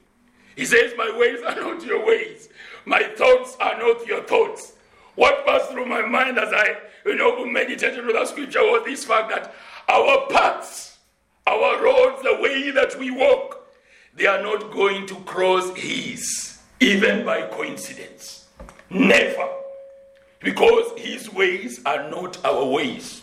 He 0.57 0.65
says, 0.65 0.95
My 0.97 1.17
ways 1.17 1.43
are 1.47 1.55
not 1.55 1.85
your 1.85 2.05
ways, 2.05 2.49
my 2.87 3.05
thoughts 3.05 3.57
are 3.61 3.79
not 3.79 4.05
your 4.05 4.25
thoughts. 4.25 4.73
What 5.15 5.47
passed 5.47 5.71
through 5.71 5.87
my 5.87 6.03
mind 6.03 6.41
as 6.41 6.53
I, 6.53 6.77
you 7.07 7.15
know, 7.15 7.47
meditated 7.47 8.01
on 8.01 8.13
that 8.15 8.27
scripture 8.27 8.63
was 8.63 8.83
this 8.85 9.05
fact 9.05 9.31
that 9.31 9.55
our 9.89 10.27
paths, 10.29 10.99
our 11.47 11.81
roads, 11.81 12.21
the 12.23 12.37
way 12.43 12.73
that 12.73 12.99
we 12.99 13.13
walk, 13.13 13.65
they 14.17 14.27
are 14.27 14.43
not 14.43 14.73
going 14.73 15.07
to 15.07 15.15
cross 15.21 15.71
his 15.77 16.50
even 16.81 17.25
by 17.25 17.43
coincidence. 17.43 18.47
Never. 18.89 19.49
Because 20.41 20.99
his 20.99 21.33
ways 21.33 21.81
are 21.85 22.11
not 22.11 22.43
our 22.45 22.65
ways. 22.65 23.23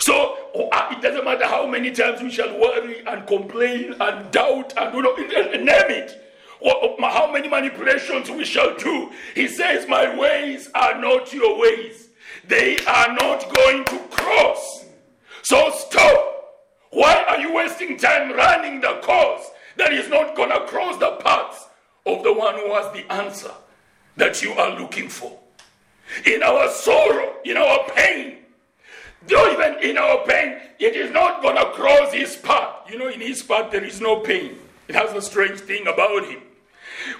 So 0.00 0.36
uh, 0.72 0.88
it 0.90 1.02
doesn't 1.02 1.24
matter 1.24 1.46
how 1.46 1.66
many 1.66 1.90
times 1.90 2.22
we 2.22 2.30
shall 2.30 2.58
worry 2.58 3.06
and 3.06 3.26
complain 3.26 3.94
and 4.00 4.30
doubt 4.30 4.72
and 4.76 4.94
you 4.94 5.02
know, 5.02 5.14
name 5.14 5.90
it. 5.90 6.22
Or 6.60 6.96
how 7.00 7.30
many 7.30 7.48
manipulations 7.48 8.30
we 8.30 8.44
shall 8.44 8.74
do. 8.76 9.12
He 9.34 9.46
says, 9.46 9.86
My 9.86 10.18
ways 10.18 10.70
are 10.74 10.98
not 11.00 11.32
your 11.32 11.58
ways. 11.60 12.08
They 12.48 12.78
are 12.86 13.12
not 13.12 13.54
going 13.54 13.84
to 13.84 13.98
cross. 14.10 14.86
So 15.42 15.70
stop. 15.76 16.32
Why 16.90 17.24
are 17.28 17.38
you 17.38 17.52
wasting 17.52 17.98
time 17.98 18.32
running 18.32 18.80
the 18.80 19.00
course 19.02 19.46
that 19.76 19.92
is 19.92 20.08
not 20.08 20.34
going 20.34 20.50
to 20.50 20.60
cross 20.66 20.96
the 20.98 21.16
paths 21.22 21.65
of 22.06 22.22
the 22.22 22.32
one 22.32 22.54
who 22.54 22.72
has 22.74 22.92
the 22.92 23.10
answer 23.12 23.50
that 24.16 24.42
you 24.42 24.52
are 24.52 24.78
looking 24.78 25.08
for. 25.08 25.38
In 26.24 26.42
our 26.42 26.68
sorrow, 26.70 27.34
in 27.44 27.56
our 27.56 27.88
pain, 27.94 28.38
though 29.26 29.52
even 29.52 29.82
in 29.82 29.98
our 29.98 30.24
pain, 30.24 30.58
it 30.78 30.94
is 30.94 31.10
not 31.10 31.42
going 31.42 31.56
to 31.56 31.70
cross 31.72 32.12
his 32.12 32.36
path. 32.36 32.90
you 32.90 32.98
know, 32.98 33.08
in 33.08 33.20
his 33.20 33.42
path 33.42 33.70
there 33.70 33.84
is 33.84 34.00
no 34.00 34.20
pain. 34.20 34.56
It 34.88 34.94
has 34.94 35.12
a 35.12 35.20
strange 35.20 35.60
thing 35.60 35.86
about 35.88 36.24
him. 36.26 36.40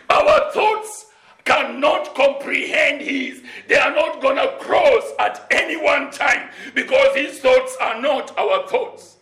Our 0.08 0.52
thoughts 0.52 1.06
cannot 1.44 2.14
comprehend 2.14 3.00
his. 3.00 3.42
They 3.68 3.76
are 3.76 3.94
not 3.94 4.20
going 4.20 4.36
to 4.36 4.56
cross 4.60 5.04
at 5.18 5.46
any 5.50 5.76
one 5.76 6.10
time 6.10 6.50
because 6.74 7.16
his 7.16 7.40
thoughts 7.40 7.76
are 7.80 8.00
not 8.00 8.36
our 8.38 8.66
thoughts. 8.68 9.16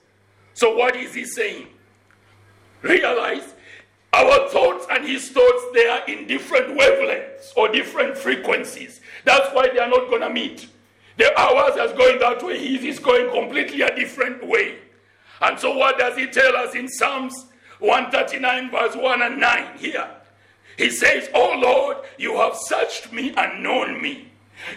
So, 0.52 0.76
what 0.76 0.94
is 0.94 1.14
he 1.14 1.24
saying? 1.24 1.68
Realize 2.82 3.53
our 4.14 4.48
thoughts 4.48 4.86
and 4.90 5.04
his 5.04 5.28
thoughts, 5.30 5.64
they 5.74 5.88
are 5.88 6.04
in 6.06 6.28
different 6.28 6.78
wavelengths 6.78 7.52
or 7.56 7.68
different 7.68 8.16
frequencies. 8.16 9.00
That's 9.24 9.52
why 9.52 9.68
they 9.68 9.80
are 9.80 9.88
not 9.88 10.08
going 10.08 10.20
to 10.20 10.30
meet. 10.30 10.68
The 11.16 11.36
ours 11.38 11.76
is 11.76 11.96
going 11.96 12.20
that 12.20 12.42
way, 12.42 12.58
his 12.58 12.84
is 12.84 12.98
going 13.00 13.32
completely 13.32 13.82
a 13.82 13.94
different 13.94 14.46
way. 14.46 14.78
And 15.40 15.58
so, 15.58 15.76
what 15.76 15.98
does 15.98 16.16
he 16.16 16.26
tell 16.26 16.56
us 16.56 16.74
in 16.74 16.88
Psalms 16.88 17.46
139, 17.80 18.70
verse 18.70 18.96
1 18.96 19.22
and 19.22 19.40
9 19.40 19.78
here? 19.78 20.08
He 20.76 20.90
says, 20.90 21.28
Oh 21.34 21.58
Lord, 21.58 21.98
you 22.16 22.36
have 22.36 22.56
searched 22.56 23.12
me 23.12 23.34
and 23.36 23.62
known 23.62 24.00
me. 24.00 24.28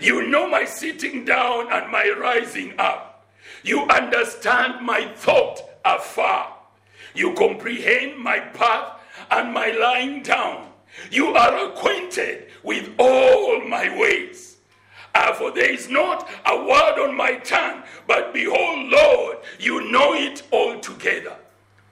You 0.02 0.28
know 0.28 0.50
my 0.50 0.66
sitting 0.66 1.26
down 1.26 1.72
and 1.72 1.92
my 1.92 2.12
rising 2.20 2.74
up. 2.80 3.28
You 3.64 3.84
understand 3.84 4.86
my 4.86 5.08
thought 5.16 5.62
afar. 5.86 6.54
You 7.16 7.34
comprehend 7.34 8.18
my 8.20 8.40
path 8.40 8.97
and 9.32 9.54
my 9.54 9.72
lying 9.72 10.24
down. 10.24 10.70
You 11.12 11.28
are 11.36 11.70
acquainted 11.70 12.48
with 12.64 12.90
all 12.98 13.62
my 13.68 13.96
ways. 13.98 14.58
Uh, 15.14 15.34
for 15.34 15.52
there 15.52 15.72
is 15.72 15.90
not 15.90 16.30
a 16.46 16.56
word 16.56 17.00
on 17.00 17.16
my 17.16 17.36
tongue, 17.38 17.84
but 18.08 18.34
behold, 18.34 18.90
Lord, 18.90 19.38
you 19.60 19.90
know 19.92 20.14
it 20.14 20.44
altogether. 20.52 21.36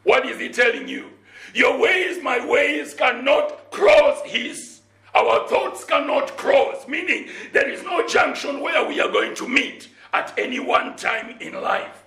What 0.03 0.25
is 0.27 0.39
he 0.39 0.49
telling 0.49 0.87
you? 0.87 1.09
Your 1.53 1.79
ways, 1.79 2.21
my 2.21 2.45
ways, 2.45 2.93
cannot 2.93 3.71
cross 3.71 4.21
his. 4.25 4.81
Our 5.15 5.47
thoughts 5.47 5.85
cannot 5.85 6.37
cross, 6.37 6.87
meaning 6.87 7.29
there 7.53 7.69
is 7.69 7.81
no 7.83 8.05
junction 8.05 8.59
where 8.59 8.85
we 8.87 8.99
are 8.99 9.11
going 9.11 9.33
to 9.35 9.47
meet 9.47 9.89
at 10.13 10.37
any 10.37 10.59
one 10.59 10.95
time 10.95 11.37
in 11.39 11.53
life. 11.53 12.03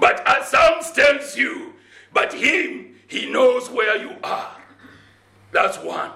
But 0.00 0.26
as 0.26 0.48
Psalms 0.48 0.90
tells 0.92 1.36
you, 1.36 1.74
but 2.12 2.32
him, 2.32 2.87
he 3.08 3.28
knows 3.28 3.68
where 3.70 3.96
you 3.96 4.12
are. 4.22 4.56
That's 5.50 5.78
one. 5.78 6.12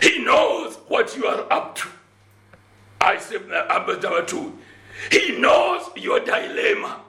He 0.00 0.24
knows 0.24 0.76
what 0.88 1.14
you 1.16 1.26
are 1.26 1.52
up 1.52 1.74
to. 1.76 1.88
I 3.00 3.18
said 3.18 3.46
number 3.48 4.22
two. 4.24 4.56
He 5.10 5.38
knows 5.38 5.90
your 5.96 6.20
dilemma. 6.20 7.00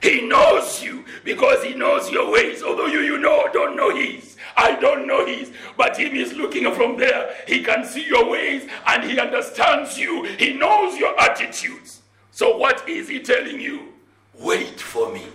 He 0.00 0.26
knows 0.26 0.82
you 0.82 1.04
because 1.24 1.62
he 1.62 1.74
knows 1.74 2.10
your 2.10 2.32
ways. 2.32 2.62
Although 2.62 2.86
you, 2.86 3.00
you 3.00 3.18
know, 3.18 3.48
don't 3.52 3.76
know 3.76 3.94
his. 3.94 4.36
I 4.56 4.76
don't 4.76 5.06
know 5.06 5.26
his. 5.26 5.52
But 5.76 5.98
him 5.98 6.14
is 6.14 6.32
looking 6.32 6.72
from 6.72 6.96
there. 6.96 7.34
He 7.46 7.62
can 7.62 7.84
see 7.84 8.06
your 8.06 8.30
ways 8.30 8.66
and 8.86 9.04
he 9.04 9.18
understands 9.18 9.98
you. 9.98 10.24
He 10.24 10.54
knows 10.54 10.96
your 10.96 11.20
attitudes. 11.20 12.00
So 12.30 12.56
what 12.56 12.88
is 12.88 13.08
he 13.08 13.20
telling 13.20 13.60
you? 13.60 13.88
Wait 14.38 14.80
for 14.80 15.12
me. 15.12 15.26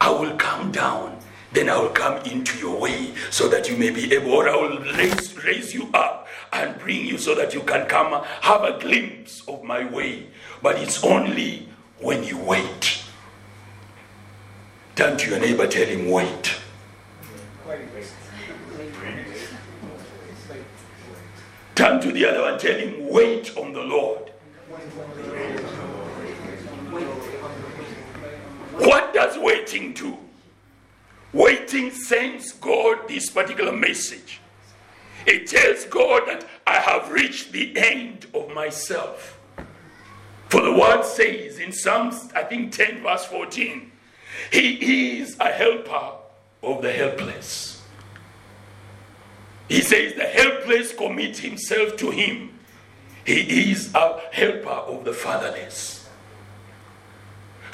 I 0.00 0.10
will 0.10 0.36
come 0.36 0.70
down. 0.70 1.19
Then 1.52 1.68
I 1.68 1.76
will 1.78 1.88
come 1.90 2.18
into 2.22 2.58
your 2.58 2.78
way 2.78 3.12
so 3.30 3.48
that 3.48 3.68
you 3.68 3.76
may 3.76 3.90
be 3.90 4.14
able, 4.14 4.32
or 4.32 4.48
I 4.48 4.54
will 4.54 4.78
raise, 4.94 5.36
raise 5.44 5.74
you 5.74 5.88
up 5.92 6.28
and 6.52 6.78
bring 6.78 7.04
you 7.06 7.18
so 7.18 7.34
that 7.34 7.54
you 7.54 7.60
can 7.62 7.86
come 7.86 8.22
have 8.42 8.62
a 8.62 8.78
glimpse 8.78 9.42
of 9.48 9.64
my 9.64 9.84
way. 9.90 10.28
But 10.62 10.78
it's 10.78 11.02
only 11.02 11.68
when 11.98 12.22
you 12.22 12.38
wait. 12.38 13.02
Turn 14.94 15.16
to 15.18 15.30
your 15.30 15.40
neighbor, 15.40 15.66
tell 15.66 15.86
him, 15.86 16.08
wait. 16.10 16.56
Turn 21.74 22.00
to 22.00 22.12
the 22.12 22.26
other 22.26 22.42
one, 22.42 22.58
tell 22.58 22.78
him, 22.78 23.08
wait 23.08 23.56
on 23.56 23.72
the 23.72 23.82
Lord. 23.82 24.28
What 28.76 29.14
does 29.14 29.38
waiting 29.38 29.94
do? 29.94 30.16
Sends 31.70 32.52
God 32.54 33.06
this 33.06 33.30
particular 33.30 33.70
message. 33.70 34.40
It 35.24 35.46
tells 35.46 35.84
God 35.84 36.26
that 36.26 36.44
I 36.66 36.78
have 36.78 37.12
reached 37.12 37.52
the 37.52 37.72
end 37.78 38.26
of 38.34 38.52
myself. 38.52 39.38
For 40.48 40.62
the 40.62 40.72
word 40.72 41.04
says 41.04 41.60
in 41.60 41.70
Psalms, 41.70 42.28
I 42.34 42.42
think 42.42 42.72
10, 42.72 43.04
verse 43.04 43.24
14, 43.26 43.92
he 44.50 45.20
is 45.20 45.36
a 45.38 45.52
helper 45.52 46.12
of 46.64 46.82
the 46.82 46.92
helpless. 46.92 47.82
He 49.68 49.80
says 49.80 50.14
the 50.14 50.24
helpless 50.24 50.92
commit 50.92 51.38
himself 51.38 51.96
to 51.98 52.10
him. 52.10 52.58
He 53.24 53.70
is 53.70 53.94
a 53.94 54.20
helper 54.32 54.68
of 54.68 55.04
the 55.04 55.12
fatherless. 55.12 55.99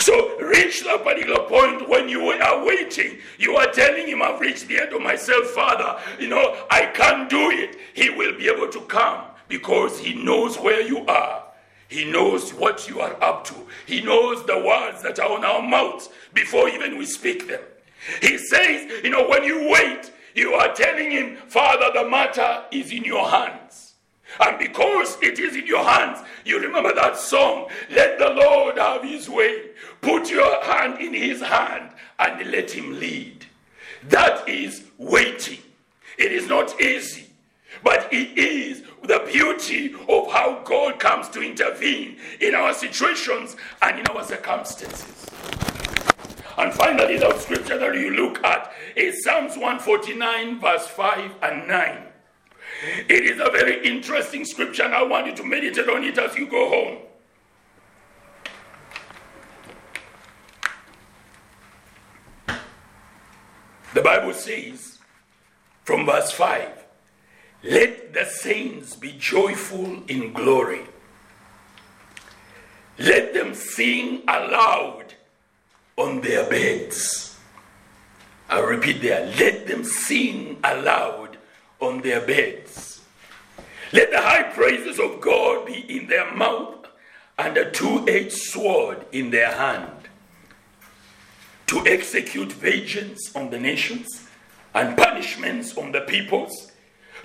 So, 0.06 0.38
reach 0.38 0.84
that 0.84 1.02
particular 1.02 1.40
point 1.48 1.88
when 1.88 2.08
you 2.08 2.30
are 2.30 2.64
waiting, 2.64 3.18
you 3.40 3.56
are 3.56 3.66
telling 3.72 4.06
him, 4.06 4.22
I've 4.22 4.38
reached 4.38 4.68
the 4.68 4.80
end 4.80 4.92
of 4.92 5.02
myself, 5.02 5.46
Father. 5.46 6.00
You 6.20 6.28
know, 6.28 6.56
I 6.70 6.86
can't 6.94 7.28
do 7.28 7.50
it. 7.50 7.74
He 7.92 8.10
will 8.10 8.38
be 8.38 8.48
able 8.48 8.68
to 8.68 8.80
come 8.82 9.24
because 9.48 9.98
he 9.98 10.14
knows 10.14 10.60
where 10.60 10.80
you 10.80 11.04
are. 11.06 11.42
He 11.88 12.04
knows 12.04 12.54
what 12.54 12.88
you 12.88 13.00
are 13.00 13.20
up 13.20 13.42
to. 13.46 13.56
He 13.84 14.00
knows 14.00 14.46
the 14.46 14.58
words 14.58 15.02
that 15.02 15.18
are 15.18 15.28
on 15.28 15.44
our 15.44 15.60
mouths 15.60 16.08
before 16.32 16.68
even 16.68 16.98
we 16.98 17.04
speak 17.04 17.48
them. 17.48 17.62
He 18.22 18.38
says, 18.38 18.88
you 19.02 19.10
know, 19.10 19.28
when 19.28 19.42
you 19.42 19.68
wait, 19.72 20.12
you 20.36 20.52
are 20.52 20.72
telling 20.72 21.10
him, 21.10 21.36
Father, 21.48 21.90
the 21.92 22.08
matter 22.08 22.62
is 22.70 22.92
in 22.92 23.02
your 23.02 23.28
hands. 23.28 23.85
And 24.40 24.58
because 24.58 25.16
it 25.22 25.38
is 25.38 25.56
in 25.56 25.66
your 25.66 25.84
hands, 25.84 26.20
you 26.44 26.60
remember 26.60 26.94
that 26.94 27.16
song, 27.16 27.68
Let 27.90 28.18
the 28.18 28.30
Lord 28.30 28.78
have 28.78 29.02
his 29.02 29.28
way. 29.28 29.70
Put 30.00 30.30
your 30.30 30.62
hand 30.64 31.00
in 31.00 31.14
his 31.14 31.40
hand 31.40 31.90
and 32.18 32.50
let 32.50 32.70
him 32.70 32.98
lead. 32.98 33.46
That 34.08 34.48
is 34.48 34.84
waiting. 34.98 35.58
It 36.18 36.32
is 36.32 36.48
not 36.48 36.80
easy, 36.80 37.26
but 37.82 38.12
it 38.12 38.38
is 38.38 38.82
the 39.02 39.28
beauty 39.30 39.94
of 40.08 40.32
how 40.32 40.62
God 40.64 40.98
comes 40.98 41.28
to 41.30 41.42
intervene 41.42 42.16
in 42.40 42.54
our 42.54 42.72
situations 42.72 43.56
and 43.82 44.00
in 44.00 44.06
our 44.08 44.24
circumstances. 44.24 45.26
And 46.58 46.72
finally, 46.72 47.18
the 47.18 47.36
scripture 47.38 47.78
that 47.78 47.94
you 47.94 48.10
look 48.12 48.42
at 48.42 48.72
is 48.96 49.22
Psalms 49.22 49.56
149, 49.56 50.58
verse 50.58 50.86
5 50.86 51.34
and 51.42 51.68
9. 51.68 52.06
It 53.08 53.24
is 53.24 53.40
a 53.40 53.50
very 53.50 53.86
interesting 53.86 54.44
scripture, 54.44 54.84
and 54.84 54.94
I 54.94 55.02
want 55.02 55.26
you 55.26 55.34
to 55.36 55.44
meditate 55.44 55.88
on 55.88 56.04
it 56.04 56.18
as 56.18 56.36
you 56.36 56.46
go 56.46 56.68
home. 56.68 56.98
The 63.94 64.02
Bible 64.02 64.34
says 64.34 64.98
from 65.84 66.04
verse 66.04 66.30
5 66.32 66.86
let 67.62 68.12
the 68.12 68.24
saints 68.24 68.94
be 68.94 69.12
joyful 69.18 70.02
in 70.06 70.32
glory. 70.32 70.82
Let 72.98 73.34
them 73.34 73.54
sing 73.54 74.22
aloud 74.28 75.14
on 75.96 76.20
their 76.20 76.48
beds. 76.48 77.36
I 78.48 78.60
repeat 78.60 79.02
there, 79.02 79.26
let 79.38 79.66
them 79.66 79.82
sing 79.82 80.58
aloud 80.62 81.25
on 81.80 82.00
their 82.02 82.20
beds. 82.20 83.02
Let 83.92 84.10
the 84.10 84.20
high 84.20 84.44
praises 84.44 84.98
of 84.98 85.20
God 85.20 85.66
be 85.66 85.96
in 85.96 86.08
their 86.08 86.34
mouth 86.34 86.86
and 87.38 87.56
a 87.56 87.70
two 87.70 88.04
edged 88.08 88.32
sword 88.32 89.04
in 89.12 89.30
their 89.30 89.52
hand 89.52 90.08
to 91.66 91.86
execute 91.86 92.52
vengeance 92.52 93.34
on 93.34 93.50
the 93.50 93.58
nations 93.58 94.26
and 94.74 94.96
punishments 94.96 95.76
on 95.76 95.92
the 95.92 96.00
peoples 96.02 96.72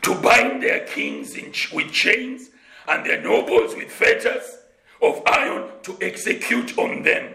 to 0.01 0.15
bind 0.15 0.63
their 0.63 0.85
kings 0.85 1.35
in, 1.35 1.53
with 1.73 1.91
chains 1.91 2.49
and 2.87 3.05
their 3.05 3.21
nobles 3.21 3.75
with 3.75 3.91
fetters 3.91 4.57
of 5.01 5.21
iron 5.25 5.69
to 5.83 5.97
execute 6.01 6.77
on 6.77 7.03
them 7.03 7.33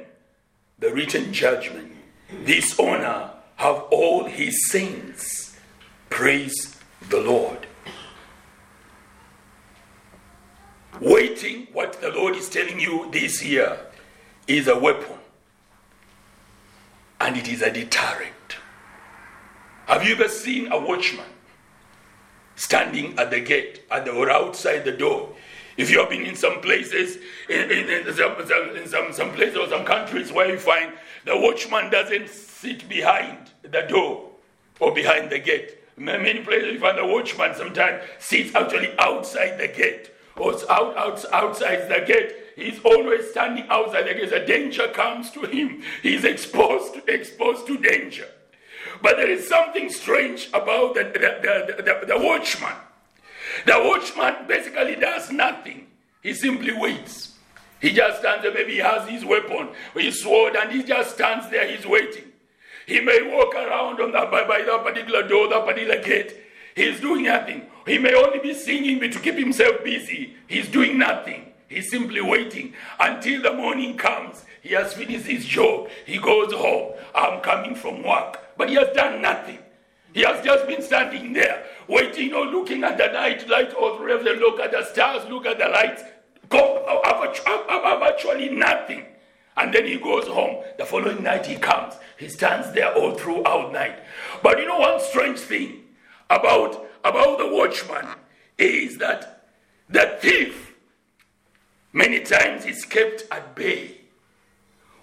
the 0.79 0.93
written 0.93 1.33
judgment. 1.33 1.93
This 2.45 2.79
honor 2.79 3.31
have 3.57 3.83
all 3.91 4.25
his 4.25 4.69
saints. 4.69 5.57
Praise 6.11 6.76
the 7.09 7.21
Lord. 7.21 7.67
Waiting, 11.01 11.69
what 11.73 12.01
the 12.01 12.11
Lord 12.11 12.37
is 12.37 12.49
telling 12.49 12.81
you 12.81 13.09
this 13.13 13.45
year, 13.45 13.79
is 14.47 14.69
a 14.69 14.79
weapon 14.79 15.19
and 17.21 17.37
it 17.37 17.49
is 17.49 17.63
a 17.63 17.71
deterrent. 17.71 18.57
Have 19.87 20.07
you 20.07 20.15
ever 20.15 20.29
seen 20.29 20.73
a 20.73 20.79
watchman 20.79 21.27
standing 22.57 23.17
at 23.19 23.31
the 23.31 23.41
gate 23.41 23.83
at 23.91 24.05
the, 24.05 24.11
or 24.11 24.31
outside 24.31 24.85
the 24.85 24.93
door. 24.93 25.35
If 25.77 25.91
you 25.91 26.01
have 26.01 26.09
been 26.09 26.23
in 26.23 26.35
some 26.35 26.61
places, 26.63 27.19
in, 27.49 27.71
in, 27.71 27.89
in, 27.89 28.15
some, 28.15 28.41
in 28.77 28.89
some, 28.89 29.13
some 29.13 29.33
places 29.33 29.57
or 29.57 29.69
some 29.69 29.85
countries 29.85 30.33
where 30.33 30.51
you 30.51 30.59
find 30.59 30.93
the 31.27 31.37
watchman 31.37 31.91
doesn't 31.91 32.31
sit 32.31 32.89
behind 32.89 33.51
the 33.63 33.83
door 33.83 34.31
or 34.81 34.93
behind 34.93 35.31
the 35.31 35.39
gate. 35.39 35.79
Many 35.97 36.41
places 36.41 36.75
you 36.75 36.81
find 36.81 36.99
the 36.99 37.07
watchman 37.07 37.55
sometimes 37.55 38.03
sits 38.19 38.55
actually 38.55 38.95
outside 38.99 39.59
the 39.59 39.69
gate 39.69 40.11
or 40.37 40.53
out, 40.71 40.97
out, 40.97 41.25
outside 41.33 41.89
the 41.89 42.05
gate. 42.07 42.33
He's 42.55 42.79
always 42.85 43.31
standing 43.31 43.67
outside 43.69 44.07
the 44.07 44.15
gate. 44.15 44.33
A 44.33 44.47
danger 44.47 44.89
comes 44.89 45.31
to 45.31 45.41
him. 45.43 45.83
He's 46.03 46.25
exposed 46.25 46.95
to, 46.95 47.13
exposed 47.13 47.67
to 47.69 47.79
danger. 47.79 48.27
But 49.03 49.17
there 49.17 49.31
is 49.31 49.49
something 49.49 49.91
strange 49.91 50.49
about 50.53 50.95
the, 50.95 51.05
the, 51.05 51.75
the, 51.77 51.83
the, 51.83 52.07
the 52.07 52.19
watchman. 52.19 52.75
The 53.65 53.79
watchman 53.79 54.47
basically 54.47 54.97
does 54.97 55.31
nothing. 55.31 55.87
He 56.23 56.35
simply 56.35 56.75
waits. 56.75 57.35
He 57.81 57.93
just 57.93 58.21
stands 58.21 58.43
there. 58.43 58.53
Maybe 58.53 58.73
he 58.73 58.79
has 58.79 59.09
his 59.09 59.25
weapon, 59.25 59.69
his 59.95 60.23
sword, 60.23 60.57
and 60.57 60.73
he 60.73 60.83
just 60.83 61.15
stands 61.15 61.49
there. 61.51 61.67
He's 61.69 61.87
waiting. 61.87 62.26
He 62.87 63.01
may 63.01 63.23
walk 63.23 63.55
around 63.55 64.01
on 64.01 64.13
that, 64.13 64.31
by, 64.31 64.47
by 64.47 64.63
that 64.63 64.85
particular 64.85 65.27
door, 65.27 65.49
that 65.49 65.67
particular 65.67 66.03
gate. 66.03 66.37
He's 66.75 67.01
doing 67.01 67.25
nothing. 67.25 67.67
He 67.87 67.99
may 67.99 68.15
only 68.15 68.39
be 68.39 68.55
singing 68.55 69.01
to 69.01 69.19
keep 69.19 69.35
himself 69.35 69.83
busy. 69.83 70.37
He's 70.47 70.69
doing 70.69 70.99
nothing. 70.99 71.53
He's 71.69 71.91
simply 71.91 72.21
waiting 72.21 72.75
until 73.01 73.43
the 73.43 73.53
morning 73.53 73.97
comes. 73.97 74.45
He 74.63 74.75
has 74.75 74.93
finished 74.95 75.27
his 75.27 75.45
job. 75.45 75.89
He 76.05 76.19
goes 76.19 76.53
home. 76.53 76.93
I'm 77.15 77.41
coming 77.41 77.75
from 77.75 78.05
work. 78.05 78.57
But 78.57 78.69
he 78.69 78.77
has 78.77 78.95
done 78.95 79.21
nothing. 79.21 79.59
He 80.13 80.23
has 80.23 80.45
just 80.45 80.67
been 80.67 80.81
standing 80.81 81.33
there, 81.33 81.65
waiting 81.89 82.33
or 82.33 82.47
looking 82.47 82.85
at 82.85 82.97
the 82.97 83.09
night 83.09 83.49
light 83.49 83.75
or 83.75 83.99
look 84.01 84.61
at 84.61 84.71
the 84.71 84.85
stars, 84.85 85.29
look 85.29 85.45
at 85.45 85.59
the 85.59 85.69
lights. 85.69 86.03
Uh, 86.51 88.01
actually, 88.03 88.49
nothing. 88.49 89.05
And 89.57 89.75
then 89.75 89.87
he 89.87 89.99
goes 89.99 90.27
home. 90.27 90.63
The 90.79 90.85
following 90.85 91.23
night 91.23 91.47
he 91.47 91.57
comes. 91.57 91.95
He 92.17 92.29
stands 92.29 92.73
there 92.73 92.95
all 92.95 93.15
throughout 93.15 93.73
night. 93.73 93.99
But 94.43 94.59
you 94.59 94.67
know 94.67 94.79
one 94.79 95.01
strange 95.01 95.39
thing 95.39 95.85
about, 96.31 96.87
about 97.05 97.39
the 97.39 97.49
watchman 97.49 98.07
is 98.59 98.99
that 98.99 99.49
the 99.89 100.19
thief 100.21 100.75
many 101.93 102.21
times 102.21 102.65
is 102.65 102.85
kept 102.85 103.25
at 103.31 103.55
bay 103.55 104.01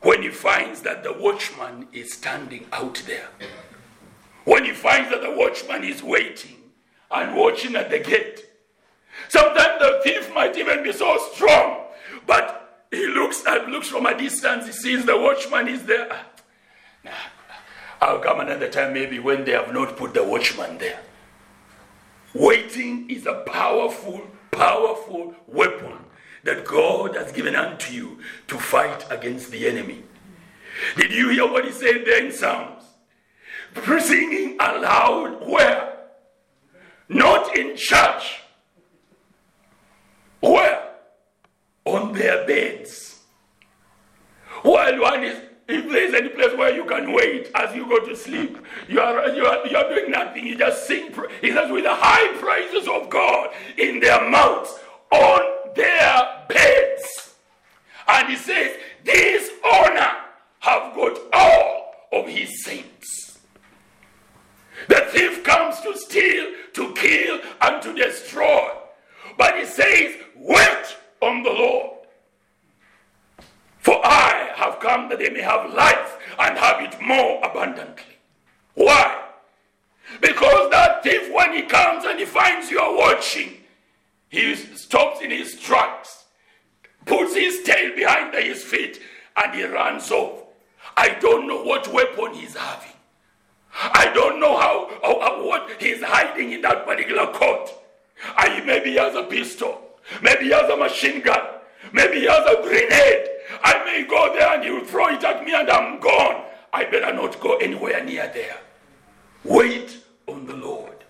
when 0.01 0.21
he 0.21 0.29
finds 0.29 0.81
that 0.81 1.03
the 1.03 1.13
watchman 1.13 1.87
is 1.93 2.13
standing 2.13 2.65
out 2.73 3.01
there. 3.05 3.29
When 4.43 4.65
he 4.65 4.71
finds 4.71 5.09
that 5.11 5.21
the 5.21 5.31
watchman 5.31 5.83
is 5.83 6.03
waiting 6.03 6.57
and 7.09 7.35
watching 7.35 7.75
at 7.75 7.89
the 7.89 7.99
gate. 7.99 8.45
Sometimes 9.29 9.79
the 9.79 10.01
thief 10.03 10.33
might 10.33 10.57
even 10.57 10.83
be 10.83 10.91
so 10.91 11.17
strong, 11.33 11.85
but 12.25 12.85
he 12.91 13.07
looks 13.07 13.43
and 13.47 13.71
looks 13.71 13.87
from 13.87 14.05
a 14.05 14.17
distance, 14.17 14.65
he 14.65 14.71
sees 14.71 15.05
the 15.05 15.17
watchman 15.17 15.67
is 15.67 15.83
there. 15.85 16.09
I'll 18.01 18.19
come 18.19 18.41
another 18.41 18.69
time, 18.69 18.93
maybe 18.93 19.19
when 19.19 19.45
they 19.45 19.51
have 19.51 19.73
not 19.73 19.95
put 19.95 20.13
the 20.13 20.23
watchman 20.23 20.77
there. 20.77 20.99
Waiting 22.33 23.09
is 23.09 23.25
a 23.25 23.43
powerful, 23.45 24.21
powerful 24.51 25.35
weapon 25.47 25.97
that 26.43 26.65
God 26.65 27.15
has 27.15 27.31
given 27.31 27.55
unto 27.55 27.93
you 27.93 28.19
to 28.47 28.57
fight 28.57 29.05
against 29.09 29.51
the 29.51 29.67
enemy. 29.67 30.03
Did 30.97 31.11
you 31.11 31.29
hear 31.29 31.49
what 31.49 31.65
he 31.65 31.71
said 31.71 32.03
there 32.05 32.25
in 32.25 32.31
Psalms? 32.31 32.83
Singing 33.75 34.57
aloud 34.59 35.47
where? 35.47 35.97
Not 37.07 37.55
in 37.57 37.75
church. 37.75 38.41
Where? 40.41 40.89
On 41.85 42.11
their 42.13 42.45
beds. 42.45 43.21
While 44.63 44.99
one 44.99 45.23
is 45.23 45.37
if 45.73 45.91
there's 45.91 46.13
any 46.13 46.29
place 46.29 46.55
where 46.55 46.73
you 46.73 46.85
can 46.85 47.11
wait 47.11 47.49
as 47.55 47.75
you 47.75 47.87
go 47.87 47.99
to 48.05 48.15
sleep, 48.15 48.57
you 48.87 48.99
are, 48.99 49.29
you 49.29 49.45
are, 49.45 49.67
you 49.67 49.75
are 49.75 49.89
doing 49.89 50.11
nothing. 50.11 50.45
You 50.45 50.57
just 50.57 50.87
sing. 50.87 51.11
He 51.41 51.51
says, 51.51 51.71
with 51.71 51.83
the 51.83 51.93
high 51.93 52.27
praises 52.37 52.87
of 52.87 53.09
God 53.09 53.49
in 53.77 53.99
their 53.99 54.29
mouths, 54.29 54.79
on 55.11 55.73
their 55.75 56.45
beds. 56.47 57.35
And 58.07 58.29
he 58.29 58.35
says, 58.35 58.77
this 59.03 59.49
honor 59.65 60.11
have 60.59 60.95
got 60.95 61.19
all 61.33 61.95
of 62.11 62.27
his 62.27 62.63
saints. 62.63 63.39
The 64.87 65.07
thief 65.11 65.43
comes 65.43 65.79
to 65.81 65.97
steal, 65.97 66.45
to 66.73 66.93
kill, 66.93 67.39
and 67.61 67.81
to 67.81 67.93
destroy. 67.93 68.69
But 69.37 69.57
he 69.57 69.65
says, 69.65 70.15
wait 70.35 70.97
on 71.21 71.43
the 71.43 71.49
Lord. 71.49 71.89
For 73.79 73.99
I 74.05 74.51
have 74.55 74.79
come 74.79 75.02
that 75.13 75.19
they 75.19 75.29
may 75.29 75.41
have 75.41 75.71
life 75.73 76.17
and 76.39 76.57
have 76.57 76.81
it 76.81 76.99
more 76.99 77.39
abundantly. 77.45 78.17
Why? 78.73 79.21
Because 80.19 80.71
that 80.71 81.03
thief, 81.03 81.31
when 81.31 81.53
he 81.53 81.63
comes 81.63 82.05
and 82.05 82.19
he 82.19 82.25
finds 82.25 82.71
you 82.71 82.79
are 82.79 82.95
watching, 82.95 83.57
he 84.29 84.55
stops 84.55 85.21
in 85.21 85.29
his 85.29 85.59
tracks, 85.59 86.25
puts 87.05 87.35
his 87.35 87.61
tail 87.61 87.95
behind 87.95 88.33
his 88.33 88.63
feet, 88.63 88.99
and 89.35 89.53
he 89.53 89.63
runs 89.63 90.09
off. 90.09 90.45
I 90.97 91.09
don't 91.09 91.47
know 91.47 91.63
what 91.63 91.93
weapon 91.93 92.33
he's 92.33 92.55
having. 92.55 92.89
I 93.75 94.11
don't 94.13 94.39
know 94.39 94.57
how, 94.57 94.89
how 95.03 95.45
what 95.45 95.69
he's 95.79 96.01
hiding 96.01 96.51
in 96.53 96.61
that 96.61 96.85
particular 96.85 97.27
coat. 97.33 97.69
I, 98.35 98.61
maybe 98.65 98.91
he 98.91 98.97
has 98.97 99.15
a 99.15 99.23
pistol. 99.23 99.79
Maybe 100.21 100.45
he 100.45 100.51
has 100.51 100.69
a 100.69 100.77
machine 100.77 101.21
gun. 101.21 101.41
Maybe 101.91 102.21
he 102.21 102.25
has 102.25 102.45
a 102.47 102.61
grenade. 102.63 103.32
I 103.63 103.83
may 103.85 104.03
go 104.03 104.33
there 104.33 104.53
and 104.53 104.63
he 104.63 104.71
will 104.71 104.85
throw 104.85 105.07
it 105.09 105.23
at 105.23 105.45
me 105.45 105.53
and 105.53 105.69
I'm 105.69 105.99
gone. 105.99 106.45
I 106.71 106.85
better 106.85 107.13
not 107.13 107.39
go 107.39 107.57
anywhere 107.57 108.03
near 108.03 108.31
there. 108.33 108.57
Wait 109.43 109.97
on 110.27 110.45
the 110.45 110.55
Lord. 110.55 111.03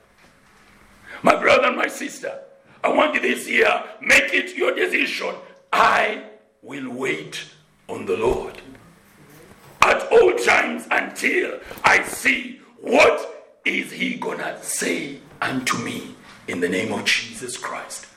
My 1.21 1.35
brother 1.35 1.67
and 1.67 1.77
my 1.77 1.87
sister, 1.87 2.39
I 2.83 2.89
want 2.89 3.15
you 3.15 3.21
this 3.21 3.47
year, 3.47 3.83
make 4.01 4.33
it 4.33 4.57
your 4.57 4.75
decision. 4.75 5.35
I 5.71 6.23
will 6.61 6.89
wait 6.89 7.45
on 7.87 8.05
the 8.05 8.17
Lord 8.17 8.61
at 9.81 10.11
all 10.11 10.33
times 10.35 10.87
until 10.91 11.59
I 11.83 12.03
see 12.03 12.59
what 12.81 13.59
is 13.65 13.91
he 13.91 14.15
gonna 14.15 14.61
say 14.61 15.19
unto 15.41 15.77
me 15.77 16.15
in 16.47 16.59
the 16.59 16.69
name 16.69 16.91
of 16.91 17.05
Jesus 17.05 17.57
Christ. 17.57 18.07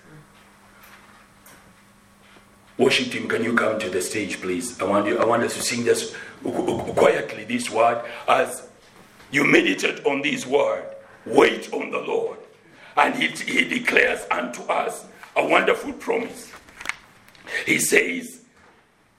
Worship 2.78 3.10
team, 3.10 3.26
can 3.26 3.42
you 3.42 3.54
come 3.54 3.78
to 3.78 3.88
the 3.88 4.02
stage, 4.02 4.40
please? 4.40 4.78
I 4.80 4.84
want 4.84 5.06
you. 5.06 5.18
I 5.18 5.24
want 5.24 5.42
us 5.42 5.54
to 5.54 5.62
sing 5.62 5.84
this 5.84 6.14
quietly. 6.42 7.44
This 7.44 7.70
word, 7.70 8.04
as 8.28 8.68
you 9.30 9.44
meditate 9.44 10.04
on 10.04 10.20
this 10.20 10.44
word, 10.44 10.84
wait 11.24 11.72
on 11.72 11.90
the 11.90 12.00
Lord, 12.00 12.38
and 12.98 13.14
He, 13.14 13.28
he 13.28 13.66
declares 13.66 14.26
unto 14.30 14.62
us 14.64 15.06
a 15.36 15.46
wonderful 15.46 15.94
promise. 15.94 16.52
He 17.64 17.78
says, 17.78 18.42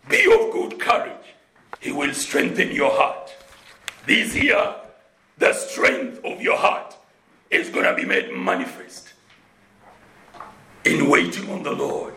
"Be 0.08 0.26
of 0.26 0.52
good 0.52 0.80
courage; 0.80 1.34
He 1.80 1.92
will 1.92 2.14
strengthen 2.14 2.72
your 2.72 2.92
heart." 2.92 3.34
This 4.06 4.36
year, 4.36 4.76
the 5.40 5.54
strength 5.54 6.24
of 6.24 6.42
your 6.42 6.58
heart 6.58 6.96
is 7.50 7.70
going 7.70 7.86
to 7.86 7.96
be 7.96 8.06
made 8.06 8.32
manifest 8.34 9.14
in 10.86 11.10
waiting 11.10 11.50
on 11.50 11.64
the 11.64 11.72
Lord 11.72 12.17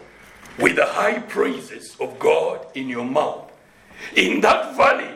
with 0.58 0.76
the 0.76 0.86
high 0.86 1.18
praises 1.18 1.96
of 2.00 2.18
God 2.18 2.66
in 2.74 2.88
your 2.88 3.04
mouth. 3.04 3.50
In 4.16 4.40
that 4.40 4.76
valley, 4.76 5.14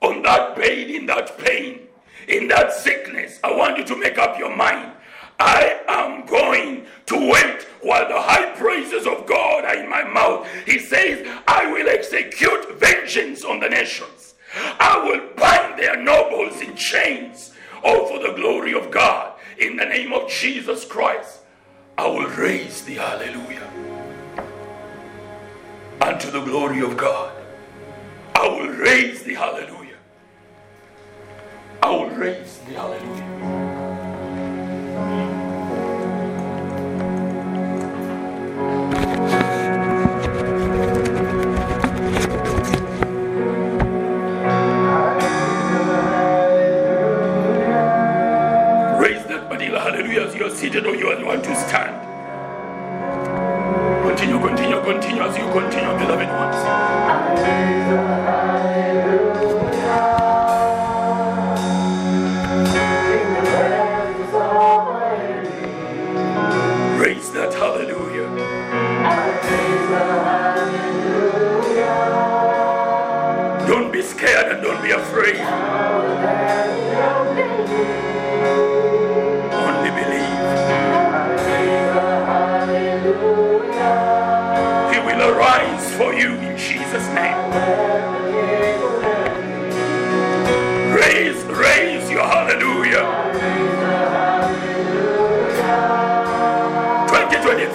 on 0.00 0.22
that 0.22 0.56
pain, 0.56 0.90
in 0.90 1.06
that 1.06 1.38
pain, 1.38 1.80
in 2.28 2.48
that 2.48 2.72
sickness, 2.72 3.38
I 3.42 3.54
want 3.56 3.78
you 3.78 3.84
to 3.84 3.96
make 3.96 4.18
up 4.18 4.38
your 4.38 4.54
mind. 4.54 4.92
I 5.40 5.80
am 5.88 6.26
going 6.26 6.86
to 7.06 7.30
wait 7.30 7.62
while 7.80 8.08
the 8.08 8.20
high 8.20 8.50
praises 8.56 9.06
of 9.06 9.26
God 9.26 9.64
are 9.64 9.76
in 9.76 9.88
my 9.88 10.04
mouth. 10.04 10.46
He 10.66 10.78
says, 10.78 11.26
I 11.46 11.70
will 11.70 11.88
execute 11.88 12.78
vengeance 12.78 13.44
on 13.44 13.60
the 13.60 13.68
nations. 13.68 14.34
I 14.54 14.98
will 15.04 15.34
bind 15.36 15.78
their 15.78 15.96
nobles 16.02 16.60
in 16.60 16.74
chains, 16.74 17.52
all 17.84 18.06
for 18.06 18.18
the 18.18 18.34
glory 18.34 18.74
of 18.74 18.90
God. 18.90 19.34
In 19.58 19.76
the 19.76 19.84
name 19.84 20.12
of 20.12 20.28
Jesus 20.28 20.84
Christ, 20.84 21.40
I 21.96 22.06
will 22.06 22.28
raise 22.30 22.82
the 22.82 22.94
hallelujah 22.94 23.77
unto 26.00 26.30
the 26.30 26.40
glory 26.40 26.80
of 26.80 26.96
God. 26.96 27.32
I 28.34 28.48
will 28.48 28.68
raise 28.68 29.22
the 29.22 29.34
hallelujah. 29.34 29.96
I 31.82 31.90
will 31.90 32.10
raise 32.10 32.58
the 32.58 32.74
hallelujah. 32.74 33.24
Hallelujah 49.78 50.34
you're 50.38 50.50
seated 50.50 50.86
or 50.86 50.94
you 50.94 51.06
want 51.24 51.44
to 51.44 51.54
stand 51.54 52.17
Continue, 54.18 54.40
continue, 54.40 54.80
continue 54.82 55.22
as 55.22 55.38
you 55.38 55.44
continue, 55.52 55.96
beloved 55.96 56.28
ones. 56.28 56.56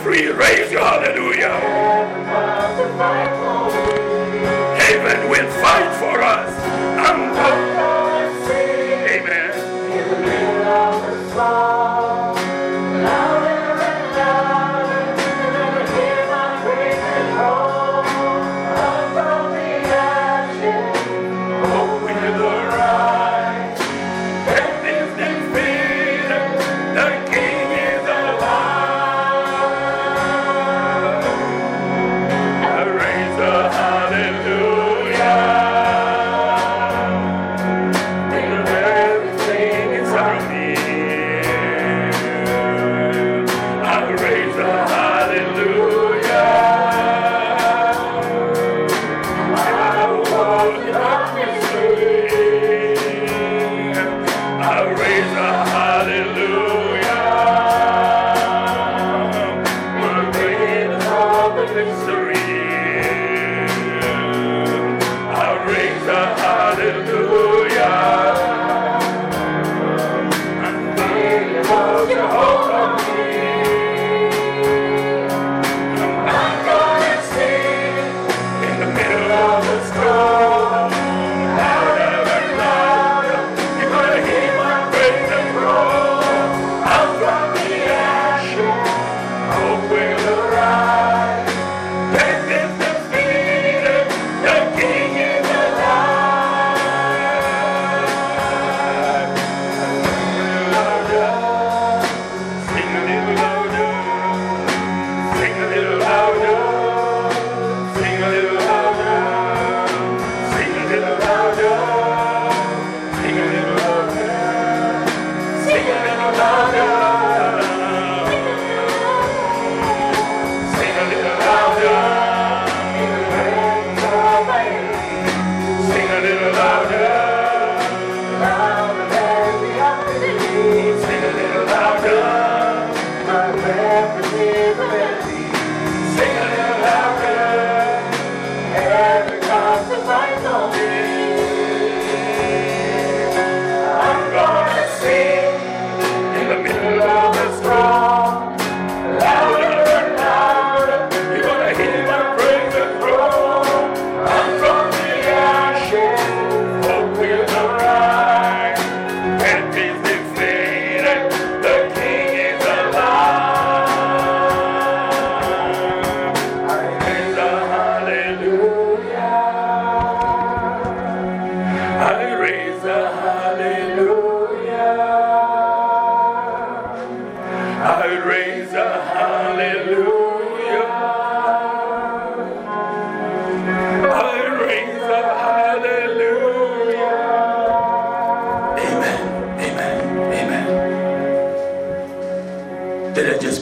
2023, 0.03 0.31
raise 0.31 0.69
your 0.69 0.81
hallelujah. 0.81 1.47
Heaven 4.77 5.29
will 5.29 5.49
fight 5.61 5.95
for 5.97 6.21
us. 6.21 6.62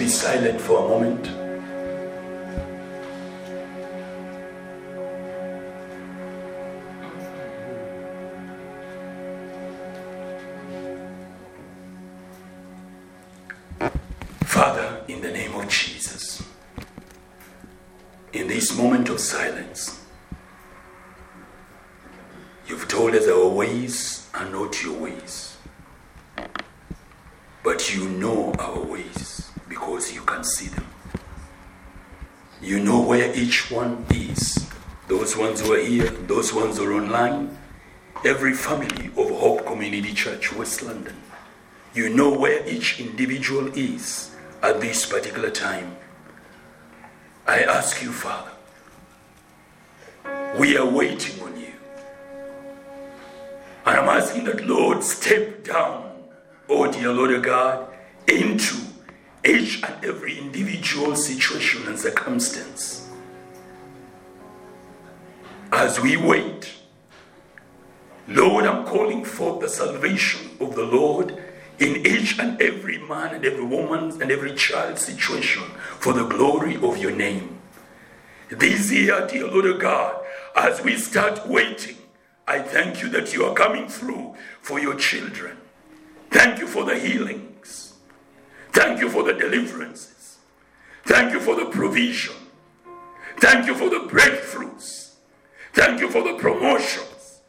be 0.01 0.07
silent 0.07 0.59
for 0.59 0.83
a 0.83 0.87
moment. 0.87 1.40
Every 38.23 38.53
family 38.53 39.07
of 39.17 39.29
Hope 39.39 39.65
Community 39.65 40.13
Church, 40.13 40.53
West 40.53 40.83
London. 40.83 41.15
You 41.93 42.09
know 42.09 42.37
where 42.37 42.67
each 42.67 42.99
individual 42.99 43.67
is 43.77 44.35
at 44.61 44.79
this 44.79 45.05
particular 45.05 45.49
time. 45.49 45.95
I 47.47 47.63
ask 47.63 48.01
you, 48.01 48.11
Father, 48.11 48.51
we 50.57 50.77
are 50.77 50.87
waiting 50.87 51.41
on 51.43 51.59
you. 51.59 51.73
And 53.85 53.99
I'm 53.99 54.09
asking 54.09 54.45
that, 54.45 54.65
Lord, 54.65 55.03
step 55.03 55.63
down, 55.63 56.11
oh 56.69 56.91
dear 56.91 57.11
Lord 57.11 57.31
of 57.31 57.43
God, 57.43 57.87
into 58.27 58.75
each 59.43 59.83
and 59.83 60.05
every 60.05 60.37
individual 60.37 61.15
situation 61.15 61.87
and 61.87 61.99
circumstance. 61.99 63.10
As 65.71 66.01
we 66.01 66.17
wait, 66.17 66.73
Lord, 68.27 68.65
I'm 68.65 68.85
calling 68.85 69.23
forth 69.23 69.61
the 69.61 69.69
salvation 69.69 70.51
of 70.59 70.75
the 70.75 70.83
Lord 70.83 71.41
in 71.79 72.05
each 72.05 72.37
and 72.39 72.61
every 72.61 72.97
man 72.97 73.35
and 73.35 73.45
every 73.45 73.63
woman 73.63 74.21
and 74.21 74.31
every 74.31 74.53
child 74.55 74.97
situation 74.97 75.63
for 75.97 76.11
the 76.11 76.25
glory 76.25 76.75
of 76.75 76.97
your 76.97 77.11
name. 77.11 77.59
This 78.49 78.91
year, 78.91 79.25
dear 79.27 79.47
Lord 79.47 79.79
God, 79.79 80.21
as 80.57 80.83
we 80.83 80.97
start 80.97 81.47
waiting, 81.47 81.95
I 82.45 82.59
thank 82.59 83.01
you 83.01 83.07
that 83.09 83.33
you 83.33 83.45
are 83.45 83.53
coming 83.53 83.87
through 83.87 84.35
for 84.61 84.77
your 84.77 84.95
children. 84.95 85.57
Thank 86.31 86.59
you 86.59 86.67
for 86.67 86.83
the 86.83 86.99
healings. 86.99 87.93
Thank 88.73 88.99
you 88.99 89.09
for 89.09 89.23
the 89.23 89.33
deliverances. 89.33 90.37
Thank 91.05 91.31
you 91.31 91.39
for 91.39 91.55
the 91.55 91.65
provision. 91.67 92.35
Thank 93.39 93.67
you 93.67 93.73
for 93.73 93.89
the 93.89 94.09
breakthroughs. 94.09 95.10
Thank 95.73 96.01
you 96.01 96.09
for 96.09 96.23
the 96.23 96.33
promotions. 96.33 97.39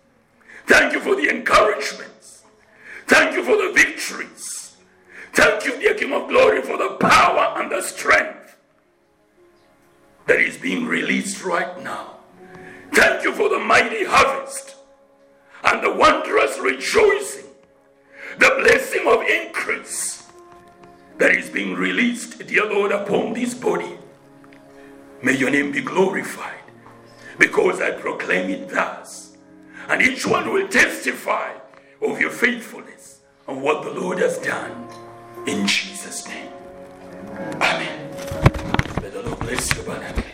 Thank 0.66 0.92
you 0.92 1.00
for 1.00 1.16
the 1.16 1.28
encouragements. 1.28 2.44
Thank 3.06 3.34
you 3.34 3.42
for 3.44 3.56
the 3.56 3.72
victories. 3.72 4.76
Thank 5.32 5.64
you, 5.64 5.78
dear 5.80 5.94
King 5.94 6.12
of 6.12 6.28
Glory, 6.28 6.62
for 6.62 6.78
the 6.78 6.96
power 7.00 7.60
and 7.60 7.70
the 7.70 7.82
strength 7.82 8.56
that 10.26 10.38
is 10.38 10.56
being 10.56 10.86
released 10.86 11.44
right 11.44 11.82
now. 11.82 12.16
Thank 12.92 13.24
you 13.24 13.32
for 13.32 13.48
the 13.48 13.58
mighty 13.58 14.04
harvest 14.04 14.76
and 15.64 15.82
the 15.82 15.92
wondrous 15.92 16.58
rejoicing, 16.58 17.46
the 18.38 18.54
blessing 18.60 19.06
of 19.06 19.22
increase 19.22 20.30
that 21.18 21.32
is 21.32 21.50
being 21.50 21.74
released, 21.74 22.46
dear 22.46 22.66
Lord, 22.66 22.92
upon 22.92 23.32
this 23.32 23.54
body. 23.54 23.98
May 25.22 25.36
your 25.36 25.50
name 25.50 25.72
be 25.72 25.80
glorified 25.80 26.61
because 27.38 27.80
I 27.80 27.90
proclaim 27.92 28.50
it 28.50 28.68
thus. 28.68 29.36
And 29.88 30.00
each 30.02 30.26
one 30.26 30.52
will 30.52 30.68
testify 30.68 31.52
of 32.00 32.20
your 32.20 32.30
faithfulness 32.30 33.20
and 33.48 33.62
what 33.62 33.84
the 33.84 33.90
Lord 33.90 34.18
has 34.18 34.38
done 34.38 34.88
in 35.46 35.66
Jesus' 35.66 36.26
name. 36.28 36.52
Amen. 37.56 38.10
May 39.02 39.10
the 39.10 39.22
Lord 39.22 39.38
bless 39.40 39.74
you 39.74 39.82
abundantly. 39.82 40.31